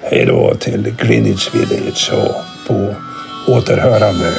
hej 0.01 0.25
då 0.25 0.53
till 0.59 0.95
Greenwich 0.97 1.55
Village 1.55 2.11
och 2.13 2.67
på 2.67 2.95
återhörande. 3.47 4.33